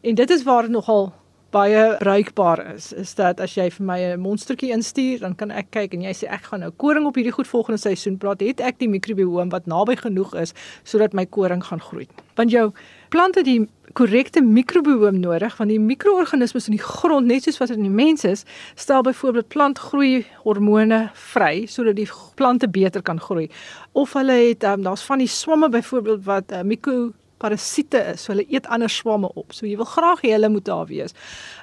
En 0.00 0.14
dit 0.14 0.30
is 0.30 0.42
waar 0.42 0.70
nogal 0.70 1.12
baie 1.50 1.96
bruikbaar 1.96 2.60
is 2.74 2.92
is 2.92 3.14
dat 3.16 3.40
as 3.40 3.54
jy 3.56 3.70
vir 3.70 3.84
my 3.86 3.98
'n 4.00 4.20
monstertjie 4.20 4.72
instuur 4.72 5.20
dan 5.20 5.34
kan 5.34 5.50
ek 5.50 5.70
kyk 5.70 5.94
en 5.94 6.02
jy 6.02 6.12
sê 6.12 6.28
ek 6.28 6.42
gaan 6.50 6.60
nou 6.60 6.70
koring 6.70 7.06
op 7.06 7.14
hierdie 7.14 7.32
goed 7.32 7.48
volgende 7.48 7.80
seisoen 7.80 8.18
praat. 8.18 8.40
Het 8.40 8.60
ek 8.60 8.78
die 8.78 8.88
mikrobiom 8.88 9.48
wat 9.48 9.66
naby 9.66 9.96
genoeg 9.96 10.34
is 10.34 10.52
sodat 10.84 11.14
my 11.14 11.24
koring 11.26 11.64
gaan 11.64 11.80
groei? 11.80 12.06
Want 12.36 12.50
jou 12.50 12.72
plante 13.08 13.42
die 13.42 13.66
korrekte 13.94 14.42
mikrobiom 14.42 15.20
nodig 15.20 15.56
want 15.56 15.70
die 15.70 15.80
mikroorganismes 15.80 16.68
in 16.68 16.76
die 16.76 16.84
grond 16.84 17.26
net 17.26 17.42
soos 17.42 17.58
wat 17.58 17.70
in 17.70 17.82
die 17.82 17.90
mens 17.90 18.24
is 18.24 18.44
stel 18.74 19.02
byvoorbeeld 19.02 19.48
plantgroei 19.48 20.26
hormone 20.44 21.10
vry 21.14 21.66
sodat 21.66 21.96
die 21.96 22.08
plante 22.34 22.68
beter 22.68 23.02
kan 23.02 23.20
groei. 23.20 23.48
Of 23.92 24.12
hulle 24.12 24.32
het 24.32 24.64
um, 24.64 24.82
daar's 24.82 25.02
van 25.02 25.18
die 25.18 25.28
swamme 25.28 25.68
byvoorbeeld 25.68 26.24
wat 26.24 26.52
uh, 26.52 26.62
mikro 26.62 27.12
parasiete 27.38 28.00
is. 28.12 28.24
So 28.24 28.32
hulle 28.32 28.46
eet 28.48 28.66
ander 28.66 28.90
swamme 28.90 29.30
op. 29.34 29.52
So 29.56 29.66
jy 29.66 29.76
wil 29.80 29.88
graag 29.88 30.22
hê 30.24 30.34
hulle 30.34 30.50
moet 30.52 30.66
daar 30.68 30.86
wees. 30.90 31.14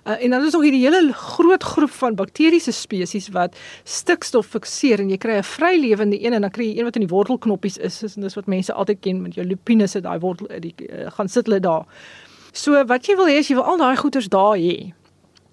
Uh, 0.05 0.17
en 0.17 0.35
dan 0.35 0.45
is 0.45 0.55
nog 0.55 0.65
hierdie 0.65 0.83
hele 0.85 1.13
groot 1.13 1.63
groep 1.63 1.93
van 1.99 2.15
bakteriese 2.15 2.73
spesies 2.75 3.29
wat 3.35 3.55
stikstof 3.83 4.53
fikseer 4.55 5.03
en 5.03 5.09
jy 5.09 5.17
kry 5.17 5.37
'n 5.39 5.43
vrylewende 5.43 6.19
een 6.21 6.33
en 6.33 6.41
dan 6.41 6.51
kry 6.51 6.71
jy 6.71 6.79
een 6.79 6.89
wat 6.89 6.95
in 6.95 7.07
die 7.07 7.13
wortelknoppies 7.13 7.77
is, 7.77 8.03
is 8.03 8.15
en 8.15 8.21
dis 8.21 8.35
wat 8.35 8.47
mense 8.47 8.73
altyd 8.73 8.99
ken 8.99 9.21
met 9.21 9.35
jou 9.35 9.45
lupines 9.45 9.93
het 9.93 10.03
daai 10.03 10.19
wortel 10.19 10.47
die 10.59 10.75
uh, 10.89 11.11
gaan 11.11 11.29
sit 11.29 11.45
hulle 11.45 11.59
daar. 11.59 11.85
So 12.53 12.85
wat 12.85 13.05
jy 13.07 13.15
wil 13.15 13.27
hê 13.27 13.39
is 13.39 13.47
jy 13.47 13.55
wil 13.55 13.67
al 13.67 13.77
daai 13.77 13.95
goeters 13.95 14.29
daar 14.29 14.55
hê. 14.57 14.93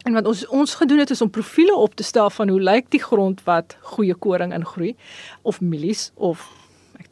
En 0.02 0.12
wat 0.12 0.26
ons 0.26 0.46
ons 0.46 0.74
gedoen 0.74 0.98
het 0.98 1.10
is 1.10 1.20
om 1.22 1.30
profile 1.30 1.74
op 1.74 1.94
te 1.94 2.02
stel 2.02 2.30
van 2.30 2.48
hoe 2.48 2.60
lyk 2.60 2.90
die 2.90 3.02
grond 3.02 3.42
wat 3.44 3.76
goeie 3.80 4.14
koring 4.14 4.52
ingroei 4.54 4.96
of 5.42 5.60
mielies 5.60 6.10
of 6.14 6.42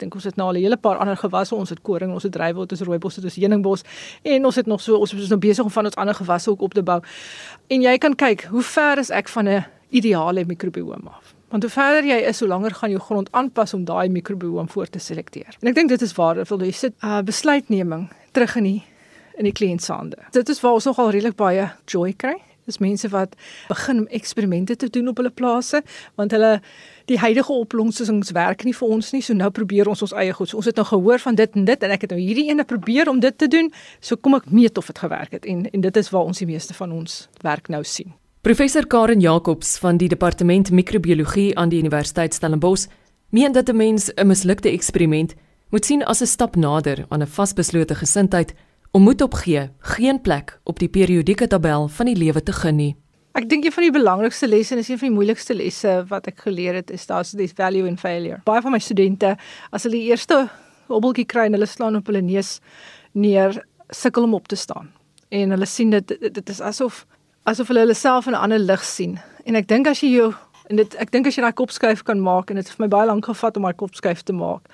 dink 0.01 0.17
ons 0.17 0.27
het 0.27 0.37
nou 0.39 0.47
al 0.49 0.57
'n 0.57 0.63
hele 0.63 0.77
paar 0.77 0.97
ander 0.97 1.17
gewasse. 1.17 1.55
Ons 1.55 1.69
het 1.69 1.81
koring, 1.81 2.13
ons 2.13 2.23
het 2.23 2.31
druiwel, 2.31 2.61
ons 2.61 2.79
het 2.79 2.87
rooibos, 2.87 3.17
ons 3.17 3.25
het 3.25 3.35
heuningbos 3.35 3.83
en 4.23 4.45
ons 4.45 4.55
het 4.55 4.65
nog 4.65 4.81
so 4.81 4.97
ons 4.97 5.13
is 5.13 5.29
nou 5.29 5.39
besig 5.39 5.63
om 5.63 5.71
van 5.71 5.85
ons 5.85 5.95
ander 5.95 6.15
gewasse 6.15 6.49
ook 6.49 6.61
op 6.61 6.73
te 6.73 6.83
bou. 6.83 7.01
En 7.67 7.81
jy 7.81 7.97
kan 7.97 8.15
kyk, 8.15 8.43
hoe 8.51 8.63
ver 8.63 8.97
is 8.97 9.09
ek 9.09 9.29
van 9.29 9.47
'n 9.47 9.65
ideale 9.89 10.45
mikrobiom 10.45 11.07
af? 11.07 11.35
Want 11.49 11.63
hoe 11.63 11.71
verder 11.71 12.05
jy 12.05 12.27
is, 12.27 12.39
hoe 12.39 12.47
langer 12.47 12.71
gaan 12.71 12.89
jou 12.89 13.01
grond 13.01 13.31
aanpas 13.31 13.73
om 13.73 13.85
daai 13.85 14.09
mikrobiom 14.09 14.69
voor 14.69 14.87
te 14.87 14.99
selekteer. 14.99 15.57
En 15.59 15.67
ek 15.67 15.75
dink 15.75 15.89
dit 15.89 16.01
is 16.01 16.13
waar 16.13 16.39
wil 16.47 16.59
jy 16.59 16.71
sit 16.71 16.93
uh, 17.03 17.19
besluitneming 17.21 18.09
terug 18.31 18.55
in 18.55 18.63
die 18.63 18.83
in 19.39 19.47
die 19.47 19.55
kliënt 19.55 19.81
se 19.81 19.93
hande. 19.93 20.17
Dit 20.31 20.49
is 20.49 20.59
waar 20.61 20.73
ons 20.73 20.85
nogal 20.85 21.09
redelik 21.09 21.35
baie 21.35 21.69
joy 21.85 22.13
kry. 22.13 22.35
Dis 22.65 22.77
mense 22.77 23.09
wat 23.09 23.35
begin 23.67 24.03
om 24.03 24.07
eksperimente 24.07 24.75
te 24.75 24.89
doen 24.89 25.07
op 25.07 25.17
hulle 25.17 25.29
plase 25.29 25.81
want 26.15 26.31
hulle 26.31 26.61
die 27.05 27.17
huidige 27.17 27.53
oplossings 27.53 28.31
werk 28.31 28.63
nie 28.63 28.73
vir 28.73 28.87
ons 28.87 29.11
nie. 29.11 29.21
So 29.21 29.33
nou 29.33 29.49
probeer 29.49 29.87
ons 29.87 30.01
ons 30.01 30.13
eie 30.13 30.33
goed. 30.33 30.49
So 30.49 30.57
ons 30.61 30.69
het 30.69 30.75
nou 30.75 30.85
gehoor 30.85 31.19
van 31.19 31.35
dit 31.35 31.55
en 31.55 31.65
dit 31.65 31.83
en 31.83 31.91
ek 31.91 32.01
het 32.01 32.15
nou 32.15 32.21
hierdie 32.21 32.49
ene 32.49 32.63
probeer 32.63 33.09
om 33.09 33.19
dit 33.19 33.37
te 33.37 33.47
doen. 33.47 33.71
So 33.99 34.15
kom 34.15 34.35
ek 34.35 34.51
meet 34.51 34.77
of 34.77 34.87
dit 34.91 34.99
gewerk 34.99 35.31
het 35.31 35.45
en 35.45 35.67
en 35.71 35.81
dit 35.81 35.97
is 35.97 36.09
waar 36.09 36.25
ons 36.25 36.37
die 36.37 36.47
meeste 36.47 36.73
van 36.73 36.91
ons 36.91 37.27
werk 37.41 37.69
nou 37.69 37.83
sien. 37.83 38.13
Professor 38.41 38.87
Karen 38.87 39.19
Jacobs 39.19 39.77
van 39.77 39.97
die 39.97 40.09
departement 40.09 40.71
microbiologie 40.71 41.57
aan 41.57 41.69
die 41.69 41.79
Universiteit 41.79 42.33
Stellenbosch 42.33 42.87
meen 43.29 43.51
dat 43.51 43.69
'n 43.69 43.75
mens 43.75 44.11
'n 44.15 44.27
mislukte 44.27 44.69
eksperiment 44.69 45.35
moet 45.69 45.85
sien 45.85 46.03
as 46.03 46.21
'n 46.21 46.25
stap 46.25 46.55
nader 46.55 47.05
aan 47.09 47.21
'n 47.21 47.27
vasbeslote 47.27 47.95
gesindheid 47.95 48.53
om 48.91 49.01
moed 49.01 49.21
opgee, 49.21 49.69
geen 49.79 50.21
plek 50.21 50.59
op 50.63 50.79
die 50.79 50.89
periodieke 50.89 51.47
tabel 51.47 51.87
van 51.87 52.09
die 52.11 52.15
lewe 52.15 52.43
te 52.43 52.51
gun 52.51 52.75
nie. 52.75 52.91
Ek 53.39 53.47
dink 53.47 53.63
een 53.63 53.71
van 53.71 53.85
die 53.85 53.93
belangrikste 53.95 54.49
lesse 54.51 54.75
en 54.75 54.81
is 54.81 54.89
een 54.91 54.99
van 54.99 55.07
die 55.07 55.15
moeilikste 55.15 55.55
lesse 55.55 55.93
wat 56.09 56.27
ek 56.27 56.43
geleer 56.43 56.75
het 56.81 56.91
is 56.91 57.07
daar's 57.07 57.31
this 57.31 57.55
value 57.55 57.87
in 57.87 57.95
failure. 57.97 58.41
Baie 58.43 58.63
van 58.63 58.75
my 58.75 58.81
studente 58.83 59.37
as 59.71 59.87
hulle 59.87 59.95
die 59.95 60.11
eerste 60.11 60.43
hobbeltjie 60.91 61.25
kry 61.25 61.47
en 61.47 61.55
hulle 61.55 61.69
slaan 61.71 61.95
op 62.01 62.11
hulle 62.11 62.19
neus 62.25 62.57
neer, 63.15 63.55
sukkel 63.95 64.27
om 64.27 64.35
op 64.35 64.51
te 64.51 64.59
staan. 64.59 64.91
En 65.31 65.55
hulle 65.55 65.67
sien 65.69 65.95
dit 65.95 66.15
dit 66.27 66.49
is 66.51 66.59
asof 66.59 67.05
asof 67.47 67.71
hulle 67.71 67.87
hulle 67.87 67.95
self 67.95 68.27
in 68.27 68.35
'n 68.35 68.43
ander 68.43 68.59
lig 68.59 68.83
sien. 68.83 69.19
En 69.45 69.55
ek 69.55 69.67
dink 69.67 69.87
as 69.87 70.03
jy 70.03 70.11
jou 70.19 70.33
en 70.69 70.75
dit 70.75 70.95
ek 70.95 71.11
dink 71.11 71.27
as 71.27 71.35
jy 71.35 71.41
daai 71.41 71.55
kopskuif 71.55 72.03
kan 72.03 72.19
maak 72.19 72.49
en 72.49 72.55
dit 72.55 72.67
het 72.67 72.75
vir 72.75 72.83
my 72.83 72.89
baie 72.89 73.07
lank 73.07 73.25
gevat 73.25 73.55
om 73.55 73.63
my 73.63 73.73
kopskuif 73.73 74.21
te 74.23 74.33
maak. 74.33 74.67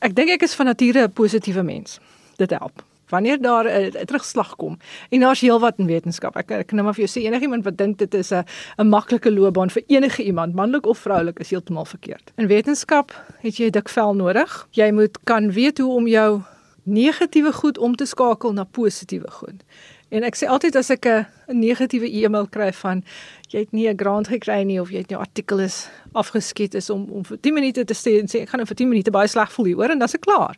Ek 0.00 0.14
dink 0.14 0.30
ek 0.30 0.42
is 0.42 0.54
van 0.54 0.66
nature 0.66 1.06
'n 1.06 1.12
positiewe 1.12 1.62
mens. 1.62 2.00
Dit 2.36 2.50
help 2.50 2.82
wanneer 3.12 3.40
daar 3.40 3.66
'n 3.68 4.04
terugslag 4.04 4.56
kom. 4.56 4.78
En 5.10 5.20
daar's 5.20 5.40
heelwat 5.40 5.78
in 5.78 5.86
wetenskap. 5.86 6.36
Ek 6.36 6.50
ek 6.50 6.72
nou 6.72 6.84
maar 6.84 6.94
vir 6.94 7.04
jou 7.06 7.12
sê 7.12 7.24
enigiemand 7.26 7.64
wat 7.64 7.76
dink 7.76 7.98
dit 7.98 8.14
is 8.14 8.32
'n 8.32 8.44
'n 8.78 8.88
maklike 8.88 9.30
loopbaan 9.30 9.70
vir 9.70 9.82
enige 9.86 10.22
iemand, 10.22 10.54
manlik 10.54 10.86
of 10.86 10.98
vroulik, 10.98 11.38
is 11.38 11.50
heeltemal 11.50 11.84
verkeerd. 11.84 12.32
In 12.36 12.46
wetenskap 12.46 13.12
het 13.40 13.56
jy 13.56 13.70
dik 13.70 13.88
vel 13.88 14.14
nodig. 14.14 14.66
Jy 14.70 14.90
moet 14.92 15.18
kan 15.24 15.52
weet 15.52 15.78
hoe 15.78 15.92
om 15.92 16.06
jou 16.06 16.40
negatiewe 16.82 17.52
goed 17.52 17.78
om 17.78 17.94
te 17.94 18.04
skakel 18.04 18.52
na 18.52 18.64
positiewe 18.64 19.30
goed. 19.30 19.62
En 20.08 20.22
ek 20.22 20.36
sê 20.36 20.48
altyd 20.48 20.76
as 20.76 20.90
ek 20.90 21.06
'n 21.06 21.26
negatiewe 21.46 22.08
e-mail 22.10 22.46
kry 22.46 22.72
van 22.72 23.04
jy 23.48 23.58
het 23.60 23.72
nie 23.72 23.88
'n 23.88 23.96
grant 23.96 24.28
gekry 24.28 24.62
nie 24.64 24.80
of 24.80 24.90
jy 24.90 24.98
het 24.98 25.10
jou 25.10 25.20
artikel 25.20 25.60
is 25.60 25.88
afgeskiet 26.12 26.74
is 26.74 26.90
om 26.90 27.08
om 27.10 27.24
vir 27.24 27.38
10 27.40 27.54
minute 27.54 27.84
te 27.84 27.94
sê 27.94 28.20
en 28.20 28.26
sê 28.26 28.42
ek 28.42 28.48
gaan 28.48 28.58
nou 28.58 28.66
vir 28.66 28.76
10 28.76 28.88
minute 28.88 29.10
baie 29.10 29.28
sleg 29.28 29.52
voel 29.52 29.66
hier 29.66 29.76
hoor 29.76 29.90
en 29.90 29.98
dan 29.98 30.08
is 30.08 30.14
ek 30.14 30.20
klaar 30.20 30.56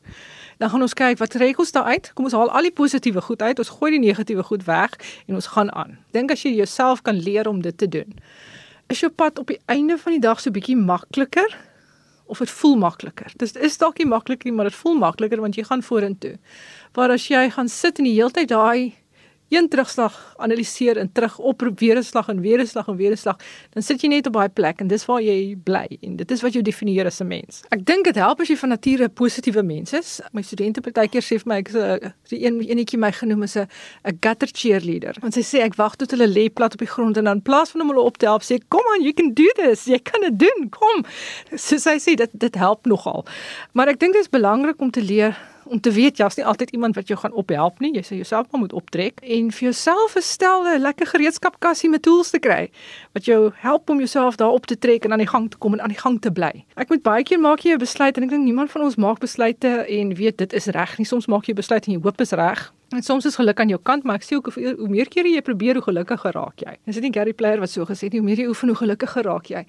dan 0.59 0.71
gaan 0.71 0.83
ons 0.83 0.95
kyk 0.95 1.19
wat 1.19 1.31
trek 1.35 1.59
ons 1.59 1.73
daar 1.73 1.91
uit. 1.95 2.11
Kom 2.15 2.29
ons 2.29 2.37
haal 2.37 2.51
al 2.51 2.69
die 2.69 2.73
positiewe 2.75 3.21
goed 3.21 3.43
uit. 3.43 3.59
Ons 3.59 3.73
gooi 3.79 3.91
die 3.97 4.03
negatiewe 4.03 4.43
goed 4.43 4.65
weg 4.69 4.97
en 5.27 5.35
ons 5.35 5.47
gaan 5.55 5.73
aan. 5.75 5.99
Dink 6.17 6.31
as 6.35 6.43
jy 6.43 6.55
jouself 6.55 7.03
kan 7.03 7.19
leer 7.19 7.49
om 7.49 7.61
dit 7.63 7.79
te 7.79 7.89
doen. 7.89 8.19
Is 8.93 9.01
jou 9.01 9.11
pad 9.11 9.39
op 9.39 9.53
die 9.53 9.61
einde 9.67 9.99
van 9.99 10.17
die 10.17 10.21
dag 10.21 10.41
so 10.41 10.53
bietjie 10.55 10.77
makliker 10.77 11.57
of 12.27 12.39
dit 12.39 12.51
voel 12.51 12.77
makliker? 12.81 13.33
Dit 13.37 13.57
is 13.57 13.79
dalk 13.79 13.99
nie 13.99 14.09
maklik 14.09 14.45
nie, 14.45 14.53
maar 14.53 14.71
dit 14.71 14.77
voel 14.77 14.99
makliker 15.01 15.41
want 15.41 15.57
jy 15.57 15.65
gaan 15.65 15.83
vorentoe. 15.83 16.37
Waar 16.95 17.17
as 17.17 17.29
jy 17.29 17.49
gaan 17.51 17.69
sit 17.69 17.99
en 17.99 18.09
die 18.09 18.17
hele 18.17 18.33
tyd 18.33 18.53
daai 18.53 18.95
een 19.55 19.69
terugslag 19.69 20.35
analiseer 20.37 20.99
en 20.99 21.13
terug 21.13 21.39
oproep 21.39 21.79
weer 21.79 21.97
'n 21.99 22.03
slag 22.03 22.29
en 22.29 22.41
weer 22.41 22.61
'n 22.61 22.67
slag 22.67 22.89
en 22.89 22.97
weer 22.97 23.13
'n 23.13 23.17
slag, 23.17 23.37
dan 23.71 23.83
sit 23.83 24.01
jy 24.01 24.09
net 24.09 24.27
op 24.27 24.33
daai 24.33 24.49
plek 24.49 24.81
en 24.81 24.87
dis 24.87 25.05
waar 25.05 25.23
jy 25.23 25.57
bly 25.65 25.99
en 26.03 26.17
dit 26.17 26.31
is 26.31 26.43
wat 26.43 26.53
jou 26.53 26.63
definieer 26.63 27.07
as 27.07 27.21
'n 27.21 27.27
mens. 27.27 27.63
Ek 27.71 27.85
dink 27.85 28.05
dit 28.05 28.15
help 28.15 28.41
as 28.41 28.49
jy 28.49 28.57
van 28.57 28.69
nature 28.69 29.05
'n 29.05 29.13
positiewe 29.13 29.63
mens 29.63 29.93
is. 29.93 30.21
My 30.33 30.43
studente 30.43 30.81
partykeer 30.81 31.23
sê 31.23 31.39
vir 31.39 31.47
my 31.47 31.57
ek 31.57 31.69
is 31.69 31.75
'n 31.75 32.15
die 32.29 32.45
een 32.45 32.61
enetjie 32.61 32.99
my 32.99 33.13
genoem 33.13 33.43
is 33.43 33.57
'n 33.57 33.67
'n 34.05 34.19
gutter 34.21 34.49
cheerleader. 34.53 35.15
Want 35.21 35.35
sy 35.35 35.41
sê 35.43 35.63
ek 35.63 35.75
wag 35.75 35.97
tot 35.97 36.11
hulle 36.11 36.29
lê 36.29 36.53
plat 36.53 36.73
op 36.73 36.79
die 36.79 36.89
grond 36.89 37.17
en 37.17 37.25
dan 37.25 37.37
in 37.37 37.43
plaas 37.43 37.71
van 37.71 37.81
om 37.81 37.89
hulle 37.89 38.01
op 38.01 38.17
te 38.17 38.27
help 38.27 38.43
sê 38.43 38.59
kom 38.69 38.83
aan, 38.95 39.03
you 39.03 39.13
can 39.13 39.33
do 39.35 39.49
this. 39.55 39.85
Jy 39.85 39.99
kan 39.99 40.21
dit 40.21 40.39
doen. 40.39 40.69
Kom. 40.71 41.05
So 41.57 41.77
sy 41.77 41.99
sê 41.99 42.15
dit 42.17 42.31
dit 42.33 42.55
help 42.55 42.87
nogal. 42.87 43.25
Maar 43.73 43.89
ek 43.89 44.01
dink 44.01 44.13
dit 44.13 44.23
is 44.23 44.29
belangrik 44.29 44.81
om 44.81 44.91
te 44.91 45.03
leer 45.03 45.37
om 45.67 45.81
te 45.81 45.91
weet 45.91 46.19
jy's 46.19 46.37
nie 46.37 46.45
altyd 46.45 46.71
iemand 46.71 46.95
wat 46.95 47.09
jou 47.09 47.19
gaan 47.21 47.33
ophelp 47.33 47.81
nie. 47.81 47.93
Jy 47.95 48.03
sê 48.03 48.19
jouself 48.21 48.51
maar 48.51 48.61
moet 48.61 48.73
optrek 48.73 49.21
en 49.23 49.51
vir 49.51 49.65
jouself 49.71 50.17
'n 50.17 50.23
stel 50.23 50.65
'n 50.67 50.81
lekker 50.81 51.07
gereedskapkassie 51.07 51.91
met 51.91 52.03
tools 52.03 52.31
te 52.31 52.39
kry 52.39 52.71
wat 53.13 53.25
jou 53.25 53.53
help 53.55 53.91
om 53.91 53.99
jouself 53.99 54.37
daar 54.37 54.53
op 54.53 54.67
te 54.67 54.79
trek 54.79 55.05
en 55.05 55.13
aan 55.13 55.25
die 55.25 55.33
gang 55.35 55.51
te 55.51 55.57
kom 55.57 55.73
en 55.73 55.81
aan 55.81 55.95
die 55.95 55.99
gang 55.99 56.21
te 56.21 56.31
bly. 56.31 56.65
Ek 56.77 56.89
moet 56.89 57.03
baie 57.03 57.23
keer 57.23 57.41
maak 57.41 57.61
jy 57.61 57.73
'n 57.73 57.79
besluit 57.79 58.17
en 58.17 58.23
ek 58.23 58.31
dink 58.31 58.45
niemand 58.45 58.71
van 58.71 58.83
ons 58.83 58.97
maak 58.97 59.19
besluite 59.19 59.87
en 59.89 60.15
weet 60.15 60.39
dit 60.39 60.53
is 60.53 60.67
reg 60.67 60.99
nie. 60.99 61.07
Soms 61.07 61.27
maak 61.27 61.47
jy 61.47 61.55
besluit 61.55 61.87
en 61.87 61.93
jy 61.93 62.01
hoop 62.01 62.21
is 62.21 62.33
reg 62.33 62.73
En 62.95 63.03
soms 63.03 63.25
is 63.27 63.35
geluk 63.35 63.61
aan 63.61 63.69
jou 63.73 63.81
kant, 63.83 64.05
maar 64.07 64.21
ek 64.21 64.27
sê 64.27 64.37
ook 64.39 64.53
hoe, 64.55 64.75
hoe 64.79 64.89
meer 64.89 65.09
kere 65.11 65.29
jy 65.33 65.41
probeer, 65.43 65.81
hoe 65.81 65.87
gelukkiger 65.89 66.33
raak 66.37 66.63
jy. 66.63 66.77
Is 66.87 66.95
dit 67.01 67.03
nie 67.09 67.13
Gary 67.15 67.33
Player 67.35 67.59
wat 67.63 67.73
so 67.73 67.83
gesê 67.89 68.07
het 68.07 68.15
nie, 68.15 68.21
hoe 68.23 68.29
meer 68.29 68.45
jy 68.45 68.47
oefen, 68.53 68.71
hoe 68.71 68.79
gelukkiger 68.79 69.27
raak 69.27 69.51
jy. 69.51 69.65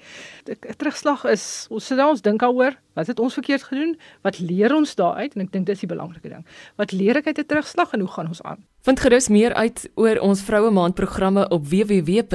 'n 0.46 0.76
Terugslag 0.78 1.26
is 1.26 1.66
ons 1.70 1.86
sit 1.86 1.98
daar 1.98 2.10
ons 2.14 2.22
dink 2.22 2.40
daaroor, 2.40 2.78
wat 2.94 3.08
het 3.08 3.20
ons 3.20 3.34
verkeerd 3.34 3.64
gedoen? 3.64 3.98
Wat 4.22 4.40
leer 4.40 4.76
ons 4.76 4.96
daaruit? 4.96 5.36
En 5.36 5.42
ek 5.42 5.52
dink 5.52 5.66
dis 5.66 5.80
die 5.80 5.90
belangrike 5.90 6.30
ding. 6.30 6.46
Wat 6.78 6.92
leer 6.92 7.18
ek 7.18 7.28
uit 7.28 7.40
'n 7.40 7.46
terugslag 7.46 7.94
en 7.94 8.00
hoe 8.00 8.10
gaan 8.10 8.28
ons 8.28 8.42
aan? 8.44 8.66
Vind 8.86 9.00
gerus 9.00 9.28
meer 9.30 9.54
uit 9.54 9.90
oor 9.96 10.20
ons 10.20 10.42
Vroue 10.42 10.72
Maand 10.72 10.94
programme 10.96 11.50
op 11.50 11.66
www.rsg.co.za. 11.68 12.26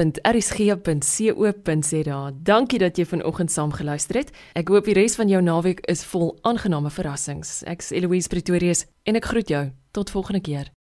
Dankie 2.43 2.79
dat 2.79 2.97
jy 2.97 3.05
vanoggend 3.05 3.51
saam 3.51 3.71
geluister 3.71 4.15
het. 4.15 4.31
Ek 4.53 4.67
hoop 4.67 4.85
die 4.85 4.93
res 4.93 5.15
van 5.15 5.27
jou 5.29 5.41
naweek 5.41 5.79
is 5.87 6.03
vol 6.03 6.37
aangename 6.41 6.89
verrassings. 6.89 7.63
Ek's 7.63 7.91
Eloise 7.91 8.27
Pretorius 8.27 8.85
en 9.03 9.15
ek 9.15 9.25
groet 9.25 9.47
jou. 9.47 9.71
Tot 9.91 10.09
volgende 10.09 10.41
keer. 10.41 10.80